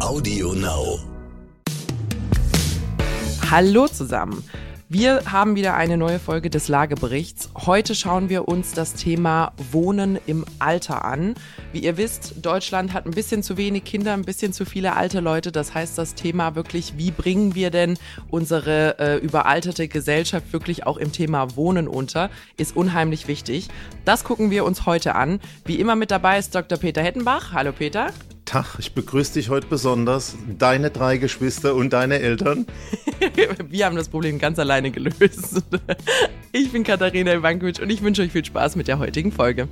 [0.00, 1.00] Audio Now.
[3.50, 4.44] Hallo zusammen.
[4.88, 7.50] Wir haben wieder eine neue Folge des Lageberichts.
[7.66, 11.34] Heute schauen wir uns das Thema Wohnen im Alter an.
[11.72, 15.18] Wie ihr wisst, Deutschland hat ein bisschen zu wenig Kinder, ein bisschen zu viele alte
[15.18, 15.50] Leute.
[15.50, 17.98] Das heißt, das Thema wirklich, wie bringen wir denn
[18.30, 23.68] unsere äh, überalterte Gesellschaft wirklich auch im Thema Wohnen unter, ist unheimlich wichtig.
[24.04, 25.40] Das gucken wir uns heute an.
[25.64, 26.78] Wie immer mit dabei ist Dr.
[26.78, 27.52] Peter Hettenbach.
[27.52, 28.12] Hallo Peter.
[28.48, 32.64] Tag, ich begrüße dich heute besonders, deine drei Geschwister und deine Eltern.
[33.68, 35.62] Wir haben das Problem ganz alleine gelöst.
[36.52, 39.68] Ich bin Katharina Ivankovic und ich wünsche euch viel Spaß mit der heutigen Folge.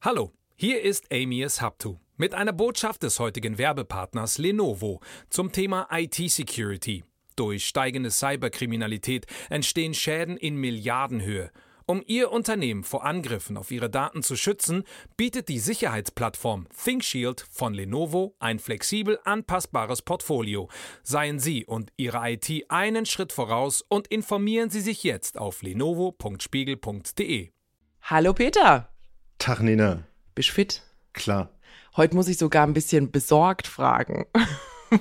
[0.00, 7.04] Hallo, hier ist Amias Haptu mit einer Botschaft des heutigen Werbepartners Lenovo zum Thema IT-Security.
[7.36, 11.50] Durch steigende Cyberkriminalität entstehen Schäden in Milliardenhöhe.
[11.90, 14.84] Um Ihr Unternehmen vor Angriffen auf Ihre Daten zu schützen,
[15.16, 20.68] bietet die Sicherheitsplattform ThinkShield von Lenovo ein flexibel anpassbares Portfolio.
[21.02, 27.50] Seien Sie und Ihre IT einen Schritt voraus und informieren Sie sich jetzt auf lenovo.spiegel.de.
[28.02, 28.88] Hallo Peter.
[29.38, 30.04] Tag Nina.
[30.36, 30.84] Bist fit?
[31.12, 31.50] Klar.
[31.96, 34.26] Heute muss ich sogar ein bisschen besorgt fragen.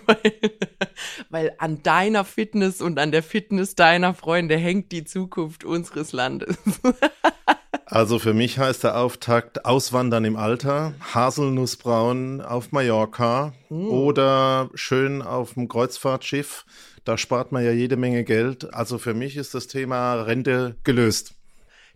[0.05, 0.33] Weil,
[1.29, 6.57] weil an deiner Fitness und an der Fitness deiner Freunde hängt die Zukunft unseres Landes.
[7.91, 13.87] Also für mich heißt der Auftakt Auswandern im Alter, Haselnussbraun auf Mallorca mm.
[13.87, 16.65] oder schön auf dem Kreuzfahrtschiff.
[17.03, 18.75] Da spart man ja jede Menge Geld.
[18.75, 21.33] Also für mich ist das Thema Rente gelöst.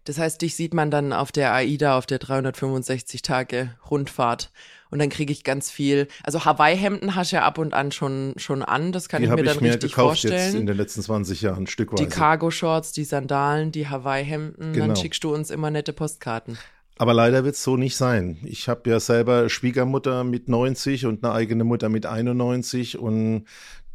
[0.06, 4.52] Das heißt, dich sieht man dann auf der AIDA, auf der 365 Tage Rundfahrt
[4.94, 6.08] und dann kriege ich ganz viel.
[6.24, 9.34] Also Hawaii-Hemden hast du ja ab und an schon, schon an, das kann die ich
[9.34, 10.52] mir dann ich mir richtig gekauft vorstellen.
[10.54, 12.04] Jetzt in den letzten 20 Jahren stückweise.
[12.04, 14.86] Die Cargo-Shorts, die Sandalen, die Hawaii-Hemden, Genau.
[14.86, 16.60] dann schickst du uns immer nette Postkarten.
[17.00, 18.38] Aber leider wird es so nicht sein.
[18.44, 23.46] Ich habe ja selber Schwiegermutter mit 90 und eine eigene Mutter mit 91 und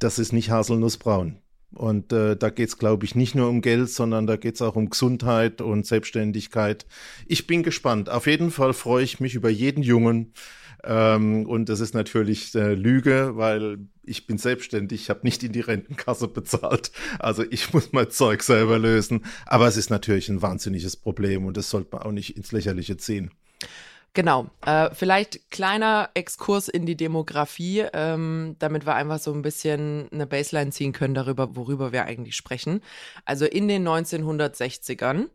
[0.01, 1.37] das ist nicht Haselnussbraun.
[1.75, 4.63] Und äh, da geht es, glaube ich, nicht nur um Geld, sondern da geht es
[4.63, 6.87] auch um Gesundheit und Selbstständigkeit.
[7.27, 8.09] Ich bin gespannt.
[8.09, 10.33] Auf jeden Fall freue ich mich über jeden Jungen.
[10.85, 15.53] Ähm, und das ist natürlich äh, Lüge, weil ich bin selbstständig, ich habe nicht in
[15.53, 16.93] die Rentenkasse bezahlt.
[17.19, 19.25] Also ich muss mein Zeug selber lösen.
[19.47, 22.97] Aber es ist natürlich ein wahnsinniges Problem und das sollte man auch nicht ins Lächerliche
[22.97, 23.31] ziehen.
[24.15, 24.49] Genau.
[24.65, 30.27] Äh, vielleicht kleiner Exkurs in die Demografie, ähm, damit wir einfach so ein bisschen eine
[30.27, 32.83] Baseline ziehen können darüber, worüber wir eigentlich sprechen.
[33.25, 35.27] Also in den 1960ern,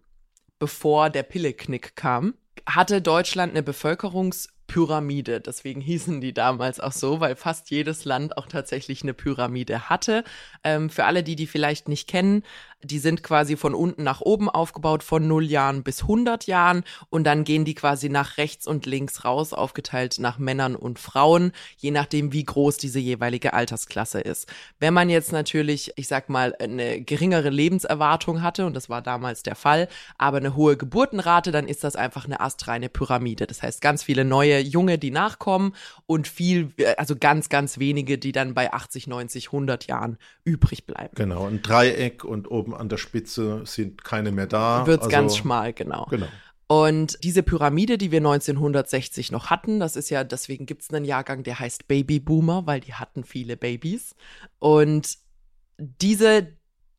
[0.59, 2.33] bevor der Pilleknick kam,
[2.65, 3.63] hatte Deutschland eine
[4.73, 5.41] Bevölkerungspyramide.
[5.41, 10.23] Deswegen hießen die damals auch so, weil fast jedes Land auch tatsächlich eine Pyramide hatte.
[10.63, 12.43] Ähm, für alle, die die vielleicht nicht kennen,
[12.83, 16.83] die sind quasi von unten nach oben aufgebaut, von 0 Jahren bis 100 Jahren.
[17.09, 21.51] Und dann gehen die quasi nach rechts und links raus, aufgeteilt nach Männern und Frauen,
[21.77, 24.51] je nachdem, wie groß diese jeweilige Altersklasse ist.
[24.79, 29.43] Wenn man jetzt natürlich, ich sag mal, eine geringere Lebenserwartung hatte, und das war damals
[29.43, 33.47] der Fall, aber eine hohe Geburtenrate, dann ist das einfach eine astreine Pyramide.
[33.47, 35.73] Das heißt, ganz viele neue Junge, die nachkommen
[36.05, 41.13] und viel, also ganz, ganz wenige, die dann bei 80, 90, 100 Jahren übrig bleiben.
[41.15, 44.85] Genau, ein Dreieck und oben an der Spitze sind keine mehr da.
[44.87, 46.07] Wird's also, ganz schmal, genau.
[46.09, 46.27] Genau.
[46.67, 51.43] Und diese Pyramide, die wir 1960 noch hatten, das ist ja, deswegen gibt's einen Jahrgang,
[51.43, 54.15] der heißt Babyboomer, weil die hatten viele Babys.
[54.59, 55.17] Und
[55.77, 56.47] diese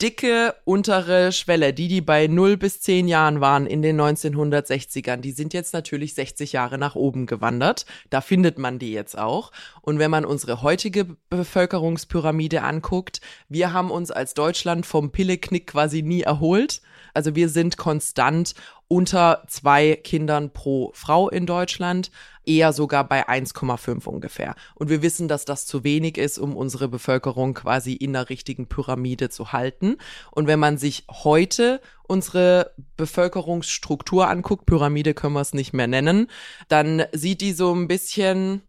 [0.05, 5.33] dicke untere Schwelle, die die bei 0 bis 10 Jahren waren in den 1960ern, die
[5.33, 7.87] sind jetzt natürlich 60 Jahre nach oben gewandert.
[8.11, 9.51] Da findet man die jetzt auch.
[9.81, 16.03] Und wenn man unsere heutige Bevölkerungspyramide anguckt, wir haben uns als Deutschland vom Pilleknick quasi
[16.03, 16.83] nie erholt.
[17.15, 18.55] Also wir sind konstant
[18.89, 22.11] unter zwei Kindern pro Frau in Deutschland,
[22.45, 24.55] eher sogar bei 1,5 ungefähr.
[24.75, 28.67] Und wir wissen, dass das zu wenig ist, um unsere Bevölkerung quasi in der richtigen
[28.67, 29.97] Pyramide zu halten.
[30.31, 36.29] Und wenn man sich heute unsere Bevölkerungsstruktur anguckt, Pyramide können wir es nicht mehr nennen,
[36.69, 38.63] dann sieht die so ein bisschen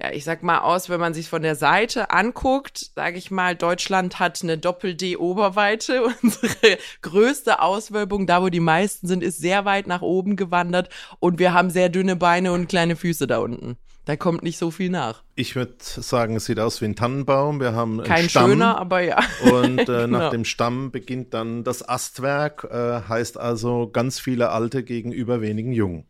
[0.00, 3.56] ja, ich sag mal aus, wenn man sich von der Seite anguckt, sage ich mal,
[3.56, 6.02] Deutschland hat eine Doppel-D-Oberweite.
[6.22, 11.38] Unsere größte Auswölbung, da wo die meisten sind, ist sehr weit nach oben gewandert und
[11.38, 13.76] wir haben sehr dünne Beine und kleine Füße da unten.
[14.04, 15.22] Da kommt nicht so viel nach.
[15.34, 17.60] Ich würde sagen, es sieht aus wie ein Tannenbaum.
[17.60, 18.50] Wir haben einen Kein Stamm.
[18.52, 19.18] schöner, aber ja.
[19.52, 20.30] Und äh, nach Genau.
[20.30, 26.06] dem Stamm beginnt dann das Astwerk, äh, heißt also ganz viele Alte gegenüber wenigen Jungen.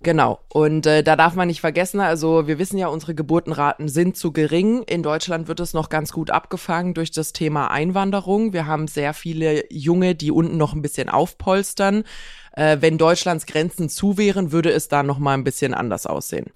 [0.00, 0.38] Genau.
[0.48, 4.32] Und äh, da darf man nicht vergessen, also wir wissen ja, unsere Geburtenraten sind zu
[4.32, 4.84] gering.
[4.84, 8.52] In Deutschland wird es noch ganz gut abgefangen durch das Thema Einwanderung.
[8.52, 12.04] Wir haben sehr viele Junge, die unten noch ein bisschen aufpolstern.
[12.52, 16.46] Äh, wenn Deutschlands Grenzen zu wären, würde es da noch mal ein bisschen anders aussehen.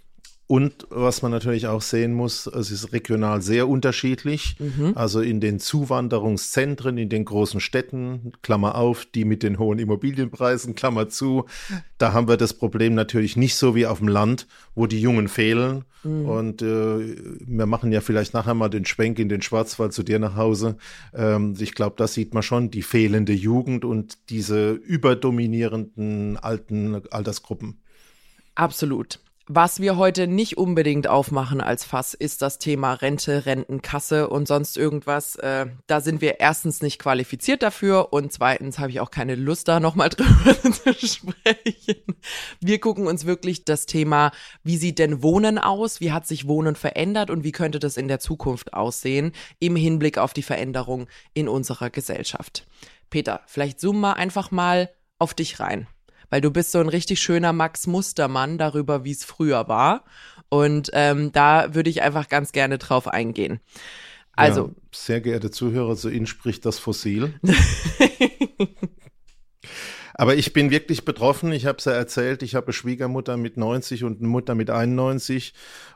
[0.49, 4.57] Und was man natürlich auch sehen muss, es ist regional sehr unterschiedlich.
[4.59, 4.93] Mhm.
[4.95, 10.75] Also in den Zuwanderungszentren, in den großen Städten, Klammer auf, die mit den hohen Immobilienpreisen,
[10.75, 11.47] Klammer zu,
[11.97, 15.29] da haben wir das Problem natürlich nicht so wie auf dem Land, wo die Jungen
[15.29, 15.85] fehlen.
[16.03, 16.29] Mhm.
[16.29, 17.17] Und äh,
[17.47, 20.77] wir machen ja vielleicht nachher mal den Schwenk in den Schwarzwald zu dir nach Hause.
[21.15, 27.81] Ähm, ich glaube, da sieht man schon die fehlende Jugend und diese überdominierenden alten Altersgruppen.
[28.55, 29.21] Absolut.
[29.49, 34.77] Was wir heute nicht unbedingt aufmachen als Fass, ist das Thema Rente, Rentenkasse und sonst
[34.77, 35.35] irgendwas.
[35.35, 39.67] Äh, da sind wir erstens nicht qualifiziert dafür und zweitens habe ich auch keine Lust,
[39.67, 42.17] da nochmal drüber zu sprechen.
[42.61, 44.31] Wir gucken uns wirklich das Thema,
[44.63, 46.01] wie sieht denn Wohnen aus?
[46.01, 50.19] Wie hat sich Wohnen verändert und wie könnte das in der Zukunft aussehen im Hinblick
[50.19, 52.65] auf die Veränderung in unserer Gesellschaft?
[53.11, 55.89] Peter, vielleicht zoomen wir einfach mal auf dich rein
[56.33, 60.03] weil du bist so ein richtig schöner Max Mustermann darüber, wie es früher war.
[60.49, 63.61] Und ähm, da würde ich einfach ganz gerne drauf eingehen.
[64.33, 64.69] Also.
[64.69, 67.35] Ja, sehr geehrte Zuhörer, so Ihnen spricht das Fossil.
[70.15, 71.53] Aber ich bin wirklich betroffen.
[71.53, 74.71] Ich habe es ja erzählt, ich habe eine Schwiegermutter mit 90 und eine Mutter mit
[74.71, 75.53] 91.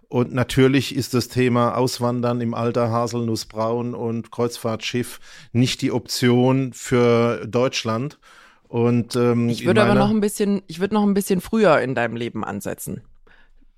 [0.08, 5.18] Und natürlich ist das Thema Auswandern im Alter Haselnussbraun und Kreuzfahrtschiff
[5.52, 8.18] nicht die Option für Deutschland.
[8.68, 11.94] Und ähm, ich würde aber noch ein bisschen, ich würde noch ein bisschen früher in
[11.94, 13.02] deinem Leben ansetzen.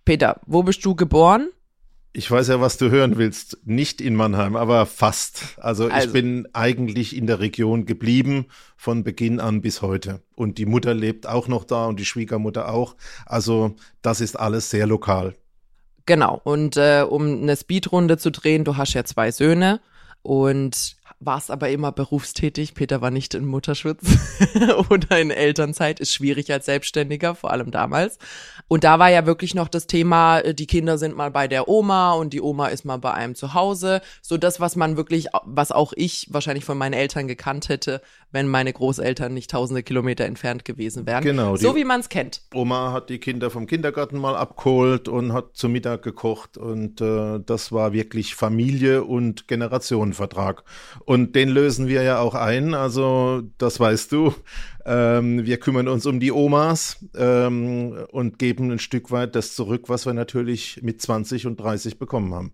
[0.05, 1.51] Peter, wo bist du geboren?
[2.15, 3.59] Ich weiß ja, was du hören willst.
[3.65, 5.59] Nicht in Mannheim, aber fast.
[5.59, 8.47] Also, also, ich bin eigentlich in der Region geblieben
[8.77, 10.23] von Beginn an bis heute.
[10.35, 12.97] Und die Mutter lebt auch noch da und die Schwiegermutter auch.
[13.27, 15.35] Also das ist alles sehr lokal.
[16.07, 16.41] Genau.
[16.43, 19.81] Und äh, um eine Speedrunde zu drehen, du hast ja zwei Söhne
[20.23, 22.75] und warst aber immer berufstätig.
[22.75, 24.05] Peter war nicht in Mutterschutz
[24.91, 26.01] oder in Elternzeit.
[26.01, 28.19] Ist schwierig als Selbstständiger, vor allem damals.
[28.69, 31.69] Und da war ja wirklich noch das Thema, äh, die Kinder sind mal bei der
[31.69, 34.01] Oma und die Oma ist mal bei einem zu Hause.
[34.23, 38.49] So das, was man wirklich, was auch ich wahrscheinlich von meinen Eltern gekannt hätte, wenn
[38.49, 41.25] meine Großeltern nicht tausende Kilometer entfernt gewesen wären.
[41.25, 41.57] Genau.
[41.57, 42.43] So wie man es kennt.
[42.55, 47.41] Oma hat die Kinder vom Kindergarten mal abgeholt und hat zu Mittag gekocht und äh,
[47.45, 50.65] das war wirklich Familie und Generationenvertrag.
[51.05, 52.75] Und den lösen wir ja auch ein.
[52.75, 54.35] Also, das weißt du.
[54.85, 59.89] Ähm, wir kümmern uns um die Omas ähm, und geben ein Stück weit das zurück,
[59.89, 62.53] was wir natürlich mit 20 und 30 bekommen haben.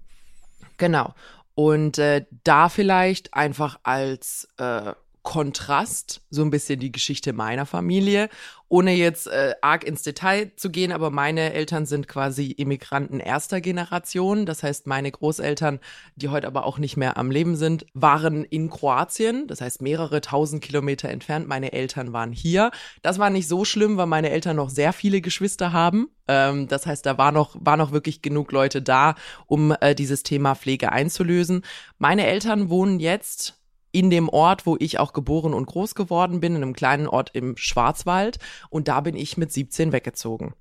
[0.76, 1.14] Genau.
[1.54, 4.92] Und äh, da vielleicht einfach als äh,
[5.24, 8.28] Kontrast so ein bisschen die Geschichte meiner Familie,
[8.68, 13.62] ohne jetzt äh, arg ins Detail zu gehen, aber meine Eltern sind quasi Immigranten erster
[13.62, 14.44] Generation.
[14.44, 15.80] Das heißt, meine Großeltern,
[16.14, 20.20] die heute aber auch nicht mehr am Leben sind, waren in Kroatien, das heißt mehrere
[20.20, 21.48] tausend Kilometer entfernt.
[21.48, 22.70] Meine Eltern waren hier.
[23.00, 26.08] Das war nicht so schlimm, weil meine Eltern noch sehr viele Geschwister haben.
[26.28, 29.14] Ähm, das heißt, da war noch, war noch wirklich genug Leute da,
[29.46, 31.62] um äh, dieses Thema Pflege einzulösen.
[31.98, 33.63] Meine Eltern wohnen jetzt
[33.94, 37.31] in dem Ort, wo ich auch geboren und groß geworden bin, in einem kleinen Ort
[37.32, 38.38] im Schwarzwald.
[38.69, 40.55] Und da bin ich mit 17 weggezogen.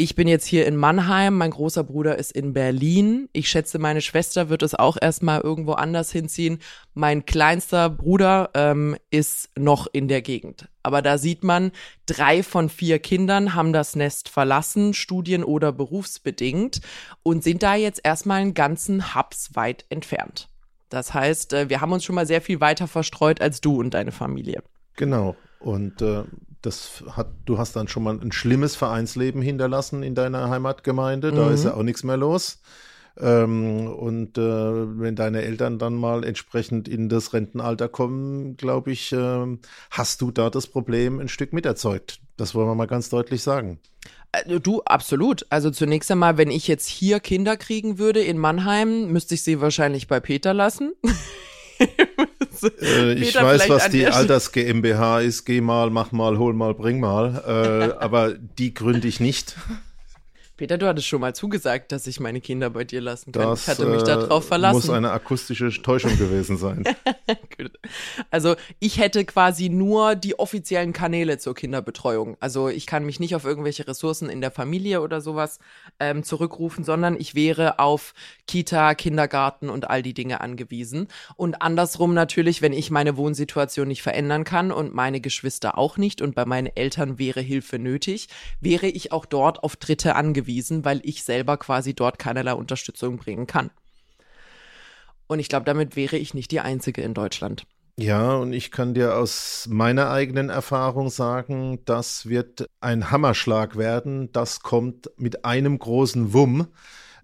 [0.00, 3.28] Ich bin jetzt hier in Mannheim, mein großer Bruder ist in Berlin.
[3.32, 6.60] Ich schätze, meine Schwester wird es auch erstmal irgendwo anders hinziehen.
[6.94, 10.68] Mein kleinster Bruder ähm, ist noch in der Gegend.
[10.84, 11.72] Aber da sieht man,
[12.06, 16.80] drei von vier Kindern haben das Nest verlassen, studien- oder berufsbedingt,
[17.24, 20.48] und sind da jetzt erstmal einen ganzen Hubs weit entfernt.
[20.88, 23.94] Das heißt, äh, wir haben uns schon mal sehr viel weiter verstreut als du und
[23.94, 24.62] deine Familie.
[24.96, 25.36] Genau.
[25.60, 26.24] Und äh,
[26.62, 31.32] das hat, du hast dann schon mal ein schlimmes Vereinsleben hinterlassen in deiner Heimatgemeinde.
[31.32, 31.54] Da mhm.
[31.54, 32.60] ist ja auch nichts mehr los.
[33.20, 39.12] Ähm, und äh, wenn deine Eltern dann mal entsprechend in das Rentenalter kommen, glaube ich,
[39.12, 39.58] äh,
[39.90, 42.20] hast du da das Problem ein Stück miterzeugt.
[42.36, 43.80] Das wollen wir mal ganz deutlich sagen.
[44.32, 45.46] Äh, du, absolut.
[45.50, 49.60] Also zunächst einmal, wenn ich jetzt hier Kinder kriegen würde in Mannheim, müsste ich sie
[49.60, 50.92] wahrscheinlich bei Peter lassen.
[52.80, 55.44] äh, ich weiß, was die Alters GmbH ist.
[55.44, 57.42] Geh mal, mach mal, hol mal, bring mal.
[57.46, 59.56] Äh, aber die gründe ich nicht.
[60.58, 63.42] Peter, du hattest schon mal zugesagt, dass ich meine Kinder bei dir lassen kann.
[63.42, 64.74] Das, ich hatte mich äh, darauf verlassen.
[64.74, 66.82] Muss eine akustische Täuschung gewesen sein.
[68.32, 72.36] also ich hätte quasi nur die offiziellen Kanäle zur Kinderbetreuung.
[72.40, 75.60] Also ich kann mich nicht auf irgendwelche Ressourcen in der Familie oder sowas
[76.00, 78.12] ähm, zurückrufen, sondern ich wäre auf
[78.48, 81.06] Kita, Kindergarten und all die Dinge angewiesen.
[81.36, 86.20] Und andersrum natürlich, wenn ich meine Wohnsituation nicht verändern kann und meine Geschwister auch nicht
[86.20, 88.26] und bei meinen Eltern wäre Hilfe nötig,
[88.60, 93.18] wäre ich auch dort auf Dritte angewiesen angewiesen, weil ich selber quasi dort keinerlei Unterstützung
[93.18, 93.70] bringen kann.
[95.26, 97.64] Und ich glaube, damit wäre ich nicht die Einzige in Deutschland.
[97.98, 104.30] Ja, und ich kann dir aus meiner eigenen Erfahrung sagen, das wird ein Hammerschlag werden.
[104.32, 106.68] Das kommt mit einem großen Wumm.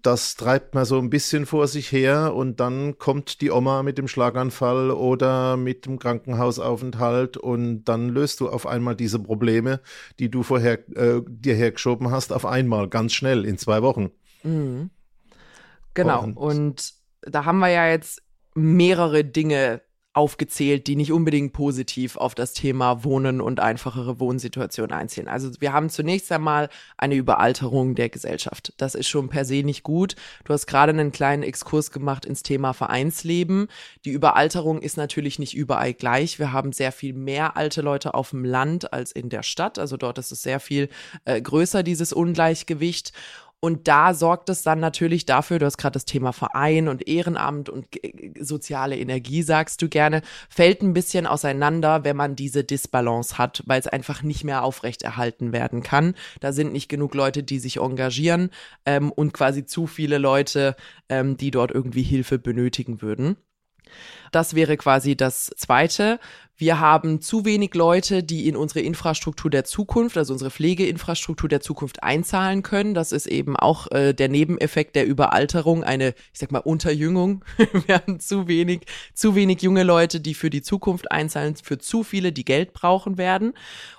[0.05, 3.97] Das treibt man so ein bisschen vor sich her und dann kommt die Oma mit
[3.97, 9.79] dem Schlaganfall oder mit dem Krankenhausaufenthalt und dann löst du auf einmal diese Probleme,
[10.19, 14.11] die du vorher äh, dir hergeschoben hast, auf einmal, ganz schnell, in zwei Wochen.
[14.43, 14.91] Mhm.
[15.95, 16.21] Genau.
[16.21, 18.21] Und, und da haben wir ja jetzt
[18.53, 19.81] mehrere Dinge
[20.15, 25.27] aufgezählt, die nicht unbedingt positiv auf das Thema Wohnen und einfachere Wohnsituation einziehen.
[25.27, 28.73] Also wir haben zunächst einmal eine Überalterung der Gesellschaft.
[28.77, 30.15] Das ist schon per se nicht gut.
[30.45, 33.67] Du hast gerade einen kleinen Exkurs gemacht ins Thema Vereinsleben.
[34.05, 36.39] Die Überalterung ist natürlich nicht überall gleich.
[36.39, 39.77] Wir haben sehr viel mehr alte Leute auf dem Land als in der Stadt.
[39.77, 40.87] Also dort ist es sehr viel
[41.25, 43.11] äh, größer, dieses Ungleichgewicht.
[43.61, 47.67] Und da sorgt es dann natürlich dafür, du hast gerade das Thema Verein und Ehrenamt
[47.69, 47.87] und
[48.39, 53.79] soziale Energie, sagst du gerne, fällt ein bisschen auseinander, wenn man diese Disbalance hat, weil
[53.79, 56.13] es einfach nicht mehr aufrechterhalten werden kann.
[56.41, 58.51] Da sind nicht genug Leute, die sich engagieren
[58.85, 60.75] ähm, und quasi zu viele Leute,
[61.09, 63.37] ähm, die dort irgendwie Hilfe benötigen würden.
[64.31, 66.19] Das wäre quasi das Zweite.
[66.57, 71.59] Wir haben zu wenig Leute, die in unsere Infrastruktur der Zukunft, also unsere Pflegeinfrastruktur der
[71.59, 72.93] Zukunft einzahlen können.
[72.93, 77.43] Das ist eben auch äh, der Nebeneffekt der Überalterung, eine, ich sag mal, Unterjüngung.
[77.87, 82.03] Wir haben zu wenig, zu wenig junge Leute, die für die Zukunft einzahlen, für zu
[82.03, 83.53] viele, die Geld brauchen werden.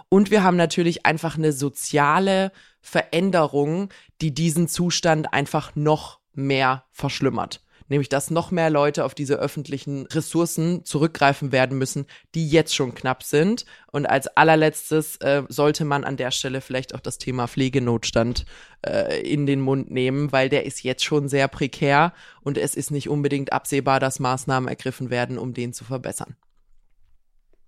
[0.09, 3.89] Und wir haben natürlich einfach eine soziale Veränderung,
[4.21, 10.07] die diesen Zustand einfach noch mehr verschlimmert nämlich dass noch mehr Leute auf diese öffentlichen
[10.07, 13.65] Ressourcen zurückgreifen werden müssen, die jetzt schon knapp sind.
[13.91, 18.47] Und als allerletztes äh, sollte man an der Stelle vielleicht auch das Thema Pflegenotstand
[18.83, 22.13] äh, in den Mund nehmen, weil der ist jetzt schon sehr prekär
[22.43, 26.37] und es ist nicht unbedingt absehbar, dass Maßnahmen ergriffen werden, um den zu verbessern.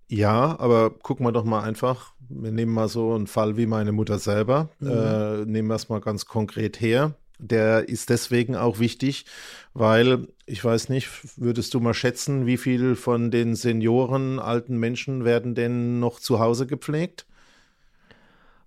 [0.09, 2.15] Ja, aber gucken wir doch mal einfach.
[2.31, 4.71] Wir nehmen mal so einen Fall wie meine Mutter selber.
[4.81, 4.91] Mhm.
[4.91, 7.15] Äh, nehmen wir es mal ganz konkret her.
[7.39, 9.25] Der ist deswegen auch wichtig,
[9.73, 15.25] weil ich weiß nicht, würdest du mal schätzen, wie viel von den Senioren, alten Menschen
[15.25, 17.27] werden denn noch zu Hause gepflegt?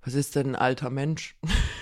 [0.03, 1.35] Was ist denn ein alter Mensch?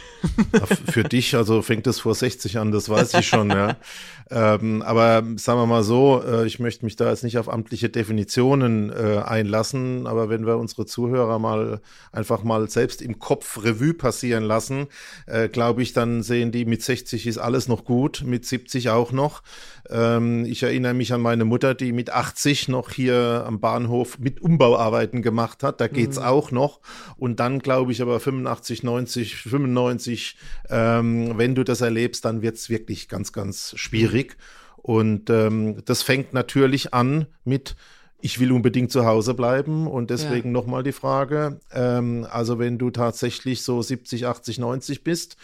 [0.91, 3.77] Für dich, also fängt es vor 60 an, das weiß ich schon, ja.
[4.31, 7.89] Ähm, aber sagen wir mal so, äh, ich möchte mich da jetzt nicht auf amtliche
[7.89, 13.95] Definitionen äh, einlassen, aber wenn wir unsere Zuhörer mal einfach mal selbst im Kopf Revue
[13.95, 14.85] passieren lassen,
[15.25, 19.11] äh, glaube ich, dann sehen die, mit 60 ist alles noch gut, mit 70 auch
[19.11, 19.41] noch.
[19.89, 24.41] Ähm, ich erinnere mich an meine Mutter, die mit 80 noch hier am Bahnhof mit
[24.41, 25.81] Umbauarbeiten gemacht hat.
[25.81, 26.25] Da geht's mhm.
[26.25, 26.81] auch noch.
[27.17, 30.08] Und dann glaube ich aber 85, 90, 95,
[30.69, 34.37] ähm, wenn du das erlebst, dann wird's wirklich ganz, ganz schwierig.
[34.77, 37.75] Und ähm, das fängt natürlich an mit
[38.21, 40.53] ich will unbedingt zu Hause bleiben und deswegen ja.
[40.53, 45.37] nochmal die Frage, ähm, also wenn du tatsächlich so 70, 80, 90 bist,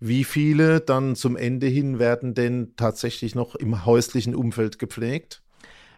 [0.00, 5.42] wie viele dann zum Ende hin werden denn tatsächlich noch im häuslichen Umfeld gepflegt?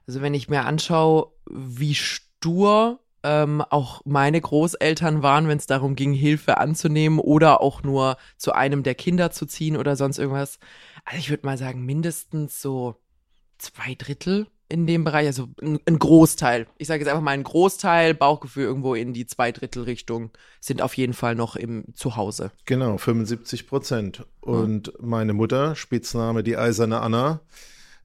[0.07, 5.97] Also wenn ich mir anschaue, wie stur ähm, auch meine Großeltern waren, wenn es darum
[5.97, 10.59] ging, Hilfe anzunehmen oder auch nur zu einem der Kinder zu ziehen oder sonst irgendwas.
[11.05, 12.97] Also ich würde mal sagen, mindestens so
[13.59, 16.67] zwei Drittel in dem Bereich, also ein, ein Großteil.
[16.79, 21.13] Ich sage jetzt einfach mal ein Großteil, Bauchgefühl irgendwo in die Zweidrittelrichtung, sind auf jeden
[21.13, 22.51] Fall noch im Zuhause.
[22.67, 24.27] Genau, 75 Prozent.
[24.41, 24.93] Und ja.
[25.01, 27.41] meine Mutter, Spitzname die Eiserne Anna,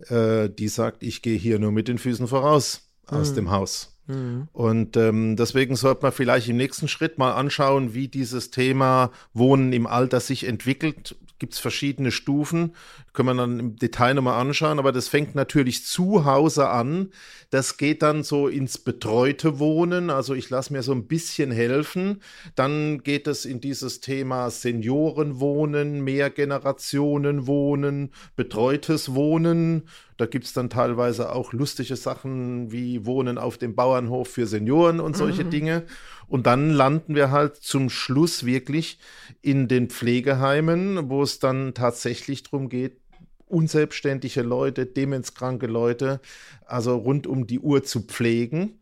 [0.08, 3.36] äh, die sagt, ich gehe hier nur mit den Füßen voraus aus mhm.
[3.36, 3.99] dem Haus.
[4.10, 4.48] Mhm.
[4.51, 9.72] Und ähm, deswegen sollte man vielleicht im nächsten Schritt mal anschauen, wie dieses Thema Wohnen
[9.72, 12.75] im Alter sich entwickelt gibt es verschiedene Stufen,
[13.13, 17.12] können wir dann im Detail nochmal anschauen, aber das fängt natürlich zu Hause an.
[17.50, 22.22] Das geht dann so ins betreute Wohnen, also ich lasse mir so ein bisschen helfen.
[22.56, 29.88] Dann geht es in dieses Thema Seniorenwohnen, Mehrgenerationenwohnen, betreutes Wohnen.
[30.20, 35.00] Da gibt es dann teilweise auch lustige Sachen wie Wohnen auf dem Bauernhof für Senioren
[35.00, 35.50] und solche mhm.
[35.50, 35.84] Dinge.
[36.28, 39.00] Und dann landen wir halt zum Schluss wirklich
[39.42, 42.98] in den Pflegeheimen, wo es dann tatsächlich darum geht,
[43.46, 46.20] unselbstständige Leute, demenzkranke Leute,
[46.66, 48.79] also rund um die Uhr zu pflegen.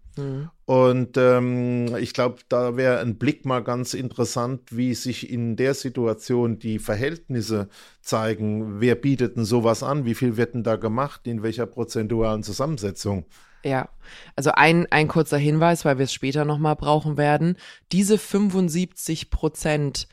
[0.65, 5.73] Und ähm, ich glaube, da wäre ein Blick mal ganz interessant, wie sich in der
[5.73, 7.69] Situation die Verhältnisse
[8.01, 8.81] zeigen.
[8.81, 10.05] Wer bietet denn sowas an?
[10.05, 11.27] Wie viel wird denn da gemacht?
[11.27, 13.25] In welcher prozentualen Zusammensetzung?
[13.63, 13.89] Ja,
[14.35, 17.57] also ein, ein kurzer Hinweis, weil wir es später nochmal brauchen werden.
[17.91, 20.07] Diese 75 Prozent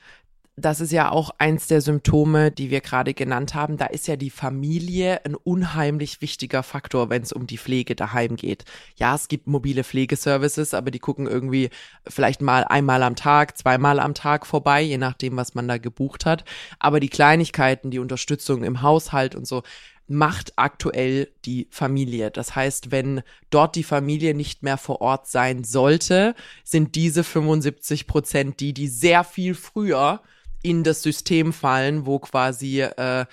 [0.56, 3.76] das ist ja auch eins der Symptome, die wir gerade genannt haben.
[3.76, 8.36] Da ist ja die Familie ein unheimlich wichtiger Faktor, wenn es um die Pflege daheim
[8.36, 8.64] geht.
[8.94, 11.70] Ja, es gibt mobile Pflegeservices, aber die gucken irgendwie
[12.06, 16.24] vielleicht mal einmal am Tag, zweimal am Tag vorbei, je nachdem, was man da gebucht
[16.24, 16.44] hat.
[16.78, 19.64] Aber die Kleinigkeiten, die Unterstützung im Haushalt und so,
[20.06, 22.30] macht aktuell die Familie.
[22.30, 28.06] Das heißt, wenn dort die Familie nicht mehr vor Ort sein sollte, sind diese 75
[28.06, 30.20] Prozent die, die sehr viel früher
[30.64, 33.26] in das System fallen, wo quasi äh,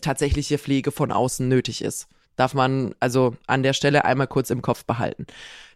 [0.00, 2.08] tatsächliche Pflege von außen nötig ist.
[2.36, 5.26] Darf man also an der Stelle einmal kurz im Kopf behalten.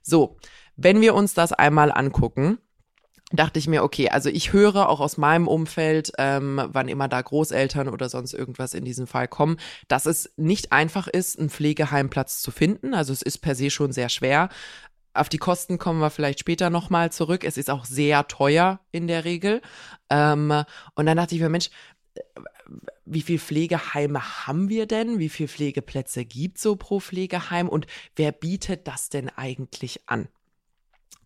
[0.03, 0.37] So,
[0.77, 2.59] wenn wir uns das einmal angucken,
[3.33, 7.21] dachte ich mir, okay, also ich höre auch aus meinem Umfeld, ähm, wann immer da
[7.21, 12.41] Großeltern oder sonst irgendwas in diesem Fall kommen, dass es nicht einfach ist, einen Pflegeheimplatz
[12.41, 12.95] zu finden.
[12.95, 14.49] Also es ist per se schon sehr schwer.
[15.19, 17.45] Auf die Kosten kommen wir vielleicht später nochmal zurück.
[17.45, 19.61] Es ist auch sehr teuer in der Regel.
[20.11, 21.71] Ähm, und dann dachte ich mir, Mensch,
[23.05, 25.19] wie viel Pflegeheime haben wir denn?
[25.19, 27.69] Wie viel Pflegeplätze gibt so pro Pflegeheim?
[27.69, 30.29] Und wer bietet das denn eigentlich an?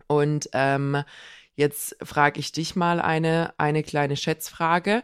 [0.07, 1.03] Und ähm,
[1.55, 5.03] jetzt frage ich dich mal eine, eine kleine Schätzfrage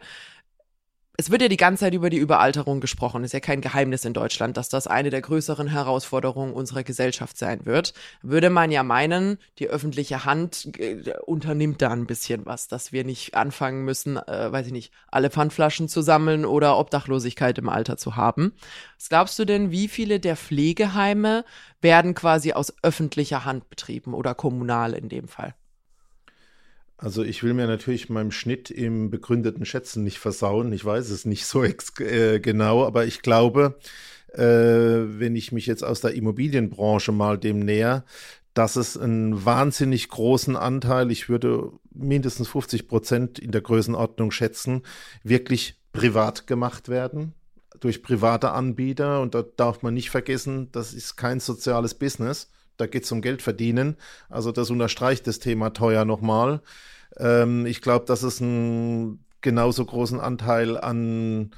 [1.19, 3.25] es wird ja die ganze Zeit über die Überalterung gesprochen.
[3.25, 7.65] Ist ja kein Geheimnis in Deutschland, dass das eine der größeren Herausforderungen unserer Gesellschaft sein
[7.65, 7.93] wird.
[8.21, 13.03] Würde man ja meinen, die öffentliche Hand äh, unternimmt da ein bisschen was, dass wir
[13.03, 17.97] nicht anfangen müssen, äh, weiß ich nicht, alle Pfandflaschen zu sammeln oder Obdachlosigkeit im Alter
[17.97, 18.53] zu haben.
[18.97, 21.43] Was glaubst du denn, wie viele der Pflegeheime
[21.81, 25.53] werden quasi aus öffentlicher Hand betrieben oder kommunal in dem Fall?
[27.01, 30.73] Also ich will mir natürlich meinem Schnitt im begründeten Schätzen nicht versauen.
[30.73, 33.79] Ich weiß es nicht so äh, genau, aber ich glaube,
[34.33, 38.03] äh, wenn ich mich jetzt aus der Immobilienbranche mal dem näher,
[38.53, 44.83] dass es einen wahnsinnig großen Anteil, ich würde mindestens 50 Prozent in der Größenordnung schätzen,
[45.23, 47.33] wirklich privat gemacht werden
[47.79, 49.21] durch private Anbieter.
[49.21, 53.21] Und da darf man nicht vergessen, das ist kein soziales Business da geht es um
[53.21, 53.97] Geld verdienen.
[54.29, 56.61] Also das unterstreicht das Thema teuer nochmal.
[57.17, 61.51] Ähm, ich glaube, dass es einen genauso großen Anteil an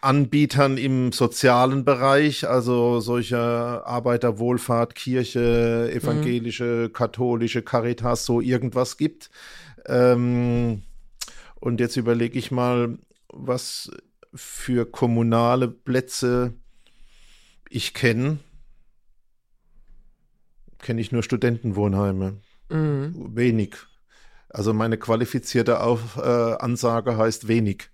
[0.00, 6.92] Anbietern im sozialen Bereich, also solche Arbeiterwohlfahrt, Kirche, evangelische, mhm.
[6.92, 9.30] katholische Caritas, so irgendwas gibt.
[9.86, 10.82] Ähm,
[11.56, 12.98] und jetzt überlege ich mal,
[13.28, 13.90] was
[14.34, 16.54] für kommunale Plätze
[17.68, 18.38] ich kenne
[20.78, 22.40] kenne ich nur Studentenwohnheime.
[22.70, 23.36] Mhm.
[23.36, 23.76] Wenig.
[24.58, 27.90] Also meine qualifizierte Auf, äh, Ansage heißt wenig.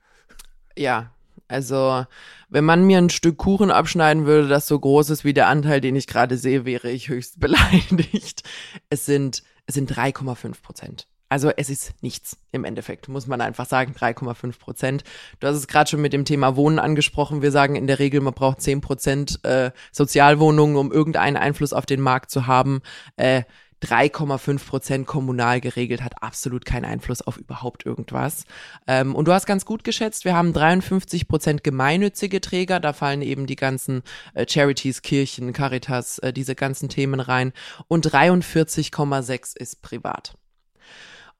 [0.79, 1.11] Ja,
[1.47, 2.07] also
[2.49, 5.83] wenn man mir ein Stück Kuchen abschneiden würde, das so groß ist wie der Anteil,
[5.83, 8.45] den ich gerade sehe, wäre ich höchst beleidigt.
[8.89, 11.07] Es sind, es sind 3,5 Prozent.
[11.29, 15.05] Also es ist nichts im Endeffekt, muss man einfach sagen, 3,5 Prozent.
[15.41, 17.43] Du hast es gerade schon mit dem Thema Wohnen angesprochen.
[17.43, 21.85] Wir sagen in der Regel, man braucht 10 Prozent äh, Sozialwohnungen, um irgendeinen Einfluss auf
[21.85, 22.81] den Markt zu haben.
[23.17, 23.43] Äh,
[23.85, 28.45] 3,5 Prozent kommunal geregelt hat absolut keinen Einfluss auf überhaupt irgendwas.
[28.87, 33.23] Ähm, und du hast ganz gut geschätzt, wir haben 53 Prozent gemeinnützige Träger, da fallen
[33.23, 34.03] eben die ganzen
[34.35, 37.53] äh, Charities, Kirchen, Caritas, äh, diese ganzen Themen rein.
[37.89, 40.35] Und 43,6 ist privat.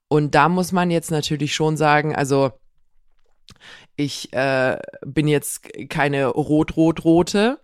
[0.09, 2.53] Und da muss man jetzt natürlich schon sagen, also
[3.97, 7.61] ich äh, bin jetzt keine rot-rot-rote,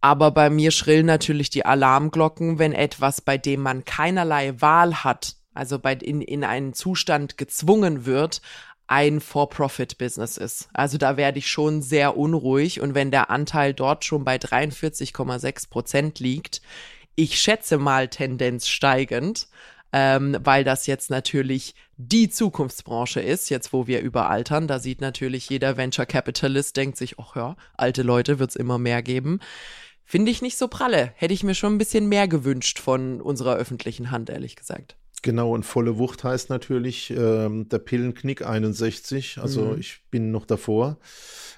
[0.00, 5.36] aber bei mir schrillen natürlich die Alarmglocken, wenn etwas, bei dem man keinerlei Wahl hat,
[5.54, 8.40] also bei, in, in einen Zustand gezwungen wird,
[8.88, 10.68] ein For-Profit-Business ist.
[10.72, 15.68] Also da werde ich schon sehr unruhig und wenn der Anteil dort schon bei 43,6
[15.68, 16.62] Prozent liegt,
[17.16, 19.48] ich schätze mal Tendenz steigend,
[19.92, 24.68] ähm, weil das jetzt natürlich die Zukunftsbranche ist, jetzt wo wir überaltern.
[24.68, 29.02] Da sieht natürlich jeder Venture Capitalist, denkt sich, ach ja, alte Leute wird's immer mehr
[29.02, 29.40] geben.
[30.08, 31.12] Finde ich nicht so pralle.
[31.16, 34.96] Hätte ich mir schon ein bisschen mehr gewünscht von unserer öffentlichen Hand, ehrlich gesagt.
[35.22, 39.80] Genau, und volle Wucht heißt natürlich ähm, der Pillenknick 61, also mhm.
[39.80, 40.98] ich bin noch davor,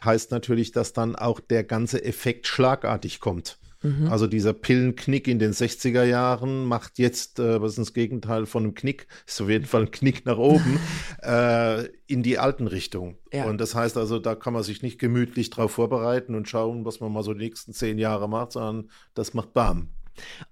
[0.03, 3.59] heißt natürlich, dass dann auch der ganze Effekt schlagartig kommt.
[3.83, 4.09] Mhm.
[4.09, 8.65] Also dieser Pillenknick in den 60er Jahren macht jetzt, äh, was ist das Gegenteil von
[8.65, 10.81] einem Knick, ist auf jeden Fall ein Knick nach oben,
[11.23, 13.19] äh, in die alten Richtung.
[13.33, 13.45] Ja.
[13.45, 17.01] Und das heißt also, da kann man sich nicht gemütlich drauf vorbereiten und schauen, was
[17.01, 19.91] man mal so die nächsten zehn Jahre macht, sondern das macht Bam.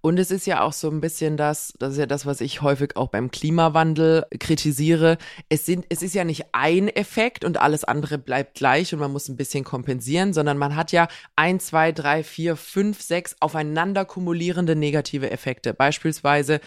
[0.01, 2.63] Und es ist ja auch so ein bisschen das, das ist ja das, was ich
[2.63, 5.19] häufig auch beim Klimawandel kritisiere.
[5.49, 9.13] Es sind, es ist ja nicht ein Effekt und alles andere bleibt gleich und man
[9.13, 14.05] muss ein bisschen kompensieren, sondern man hat ja ein, zwei, drei, vier, fünf, sechs aufeinander
[14.05, 15.75] kumulierende negative Effekte.
[15.75, 16.61] Beispielsweise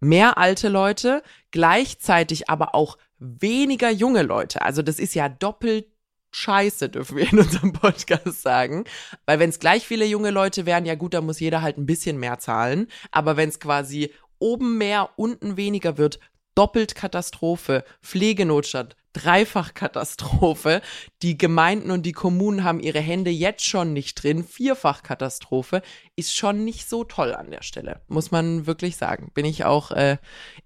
[0.00, 4.62] mehr alte Leute, gleichzeitig aber auch weniger junge Leute.
[4.62, 5.86] Also das ist ja doppelt
[6.32, 8.84] scheiße, dürfen wir in unserem Podcast sagen.
[9.26, 11.86] Weil wenn es gleich viele junge Leute wären, ja gut, da muss jeder halt ein
[11.86, 12.88] bisschen mehr zahlen.
[13.10, 16.18] Aber wenn es quasi oben mehr, unten weniger wird,
[16.54, 20.82] doppelt Katastrophe, Pflegenotstand, dreifach Katastrophe.
[21.22, 24.44] Die Gemeinden und die Kommunen haben ihre Hände jetzt schon nicht drin.
[24.44, 25.82] Vierfach Katastrophe
[26.16, 29.30] ist schon nicht so toll an der Stelle, muss man wirklich sagen.
[29.34, 30.18] Bin ich auch äh,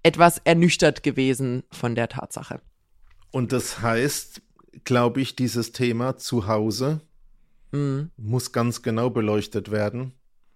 [0.03, 2.61] etwas ernüchtert gewesen von der Tatsache.
[3.31, 4.41] Und das heißt,
[4.83, 7.01] glaube ich, dieses Thema zu Hause
[7.71, 8.11] Mhm.
[8.17, 10.13] muss ganz genau beleuchtet werden.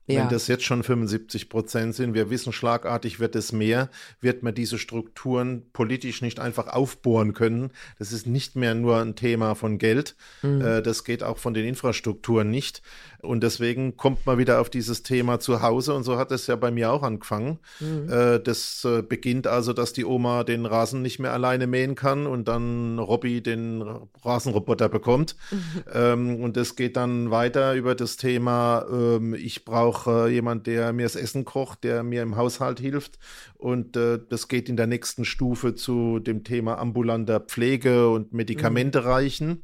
[0.07, 0.21] Ja.
[0.21, 4.53] Wenn das jetzt schon 75 Prozent sind, wir wissen, schlagartig wird es mehr, wird man
[4.55, 7.71] diese Strukturen politisch nicht einfach aufbohren können.
[7.99, 10.61] Das ist nicht mehr nur ein Thema von Geld, Mhm.
[10.61, 12.81] äh, das geht auch von den Infrastrukturen nicht.
[13.21, 16.55] Und deswegen kommt man wieder auf dieses Thema zu Hause und so hat es ja
[16.55, 17.59] bei mir auch angefangen.
[17.79, 18.09] Mhm.
[18.09, 22.25] Äh, das äh, beginnt also, dass die Oma den Rasen nicht mehr alleine mähen kann
[22.25, 23.83] und dann Robby den
[24.23, 25.35] Rasenroboter bekommt.
[25.93, 30.93] Ähm, und es geht dann weiter über das Thema, ähm, ich brauche äh, jemand, der
[30.93, 33.19] mir das Essen kocht, der mir im Haushalt hilft.
[33.57, 39.05] Und äh, das geht in der nächsten Stufe zu dem Thema ambulanter Pflege und Medikamente
[39.05, 39.61] reichen.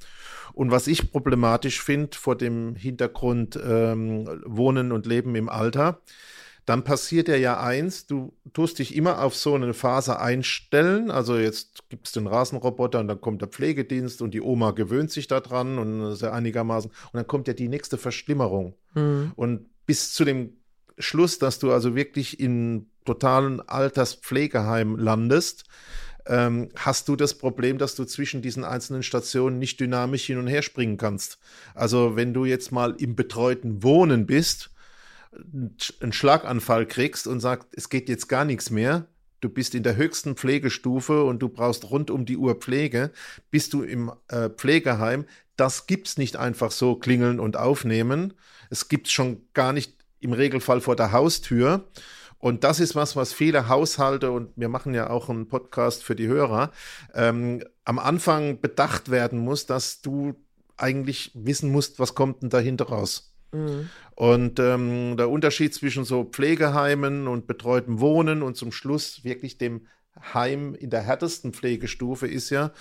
[0.58, 6.02] Und was ich problematisch finde vor dem Hintergrund ähm, Wohnen und Leben im Alter,
[6.66, 11.12] dann passiert ja ja eins, du tust dich immer auf so eine Phase einstellen.
[11.12, 15.12] Also jetzt gibt es den Rasenroboter und dann kommt der Pflegedienst und die Oma gewöhnt
[15.12, 16.90] sich daran und ist ja einigermaßen.
[16.90, 18.74] Und dann kommt ja die nächste Verschlimmerung.
[18.96, 19.34] Mhm.
[19.36, 20.54] Und bis zu dem
[20.98, 25.66] Schluss, dass du also wirklich in totalen Alterspflegeheim landest,
[26.28, 30.48] ähm, hast du das Problem, dass du zwischen diesen einzelnen Stationen nicht dynamisch hin und
[30.48, 31.40] her springen kannst.
[31.74, 34.72] Also wenn du jetzt mal im betreuten Wohnen bist,
[35.32, 39.08] einen Schlaganfall kriegst und sagst, es geht jetzt gar nichts mehr,
[39.40, 43.12] du bist in der höchsten Pflegestufe und du brauchst rund um die Uhr Pflege,
[43.52, 45.26] bist du im äh, Pflegeheim,
[45.58, 48.34] das gibt's nicht einfach so klingeln und aufnehmen.
[48.70, 51.88] Es gibt's schon gar nicht im Regelfall vor der Haustür.
[52.40, 56.16] Und das ist was, was viele Haushalte, und wir machen ja auch einen Podcast für
[56.16, 56.72] die Hörer,
[57.14, 60.36] ähm, am Anfang bedacht werden muss, dass du
[60.78, 63.34] eigentlich wissen musst, was kommt denn dahinter raus.
[63.52, 63.90] Mhm.
[64.16, 69.88] Und ähm, der Unterschied zwischen so Pflegeheimen und betreutem Wohnen und zum Schluss wirklich dem
[70.34, 72.72] Heim in der härtesten Pflegestufe ist ja,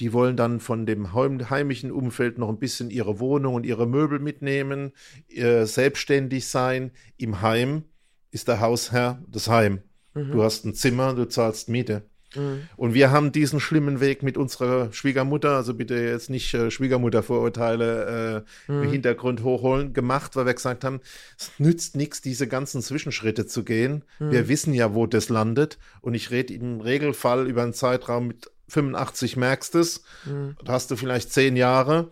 [0.00, 3.86] die wollen dann von dem heim heimischen Umfeld noch ein bisschen ihre Wohnung und ihre
[3.86, 4.92] Möbel mitnehmen,
[5.28, 6.92] äh, selbstständig sein.
[7.18, 7.84] Im Heim
[8.36, 9.80] ist der Hausherr das Heim.
[10.14, 12.02] Du hast ein Zimmer, du zahlst Miete.
[12.34, 12.68] Mhm.
[12.76, 18.44] Und wir haben diesen schlimmen Weg mit unserer Schwiegermutter, also bitte jetzt nicht äh, Schwiegermuttervorurteile
[18.68, 21.00] äh, im Hintergrund hochholen, gemacht, weil wir gesagt haben,
[21.38, 24.04] es nützt nichts, diese ganzen Zwischenschritte zu gehen.
[24.18, 25.78] Wir wissen ja, wo das landet.
[26.00, 30.02] Und ich rede im Regelfall über einen Zeitraum mit 85 merkst es,
[30.64, 32.10] da hast du vielleicht zehn Jahre.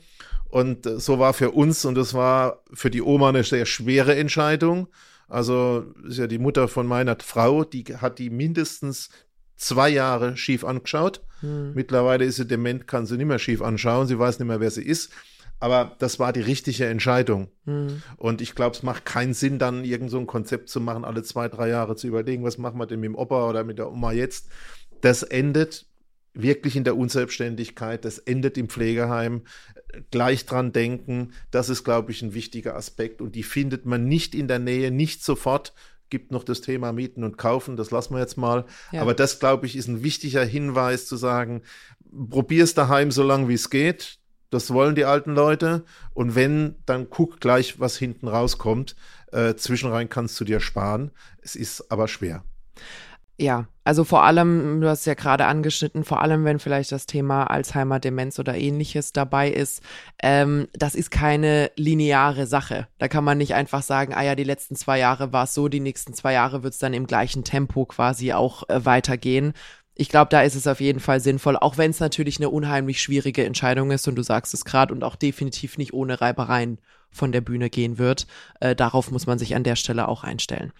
[0.49, 4.15] Und äh, so war für uns und das war für die Oma eine sehr schwere
[4.15, 4.89] Entscheidung.
[5.35, 9.11] Also ist ja die Mutter von meiner Frau, die hat die mindestens
[9.57, 11.23] zwei Jahre schief angeschaut.
[11.75, 14.70] Mittlerweile ist sie dement, kann sie nicht mehr schief anschauen, sie weiß nicht mehr, wer
[14.70, 15.11] sie ist.
[15.61, 17.49] Aber das war die richtige Entscheidung.
[18.16, 21.23] Und ich glaube, es macht keinen Sinn, dann irgend so ein Konzept zu machen, alle
[21.23, 23.90] zwei, drei Jahre zu überlegen, was machen wir denn mit dem Opa oder mit der
[23.90, 24.49] Oma jetzt.
[25.01, 25.87] Das endet
[26.35, 29.42] wirklich in der Unselbstständigkeit, das endet im Pflegeheim.
[30.11, 33.23] Gleich dran denken, das ist, glaube ich, ein wichtiger Aspekt.
[33.23, 35.73] Und die findet man nicht in der Nähe, nicht sofort.
[36.11, 38.66] Gibt noch das Thema Mieten und Kaufen, das lassen wir jetzt mal.
[38.92, 39.01] Ja.
[39.01, 41.62] Aber das, glaube ich, ist ein wichtiger Hinweis zu sagen,
[42.31, 44.18] probier's daheim so lange wie es geht.
[44.51, 45.85] Das wollen die alten Leute.
[46.12, 48.94] Und wenn, dann guck gleich, was hinten rauskommt.
[49.33, 51.11] Äh, zwischenrein kannst du dir sparen.
[51.42, 52.44] Es ist aber schwer.
[53.37, 57.44] Ja, also vor allem, du hast ja gerade angeschnitten, vor allem wenn vielleicht das Thema
[57.44, 59.83] Alzheimer, Demenz oder ähnliches dabei ist,
[60.23, 62.87] ähm, das ist keine lineare Sache.
[62.99, 65.68] Da kann man nicht einfach sagen, ah ja, die letzten zwei Jahre war es so,
[65.68, 69.53] die nächsten zwei Jahre wird es dann im gleichen Tempo quasi auch äh, weitergehen.
[69.97, 73.01] Ich glaube, da ist es auf jeden Fall sinnvoll, auch wenn es natürlich eine unheimlich
[73.01, 77.33] schwierige Entscheidung ist und du sagst es gerade und auch definitiv nicht ohne Reibereien von
[77.33, 78.27] der Bühne gehen wird.
[78.61, 80.73] Äh, darauf muss man sich an der Stelle auch einstellen.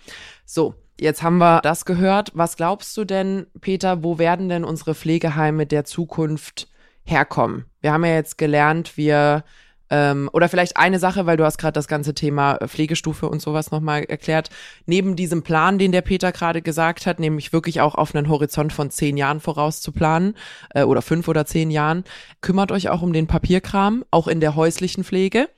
[0.45, 2.33] So, jetzt haben wir das gehört.
[2.35, 6.69] Was glaubst du denn, Peter, wo werden denn unsere Pflegeheime der Zukunft
[7.05, 7.67] herkommen?
[7.81, 9.45] Wir haben ja jetzt gelernt, wir
[9.91, 13.43] ähm, oder vielleicht eine Sache, weil du hast gerade das ganze Thema äh, Pflegestufe und
[13.43, 14.49] sowas nochmal erklärt.
[14.87, 18.73] Neben diesem Plan, den der Peter gerade gesagt hat, nämlich wirklich auch auf einen Horizont
[18.73, 20.35] von zehn Jahren voraus zu planen
[20.75, 22.05] äh, oder fünf oder zehn Jahren,
[22.41, 25.49] kümmert euch auch um den Papierkram, auch in der häuslichen Pflege.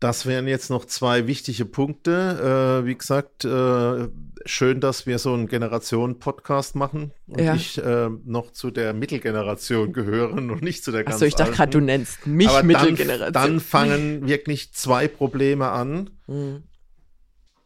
[0.00, 2.80] Das wären jetzt noch zwei wichtige Punkte.
[2.82, 4.08] Äh, wie gesagt, äh,
[4.44, 7.54] schön, dass wir so einen Generation-Podcast machen und Ja.
[7.54, 11.52] ich äh, noch zu der Mittelgeneration gehöre und nicht zu der ganz Achso, ich dachte
[11.52, 13.32] gerade, du nennst mich Aber Mittelgeneration.
[13.32, 16.10] Dann, dann fangen wirklich zwei Probleme an.
[16.28, 16.62] Mhm.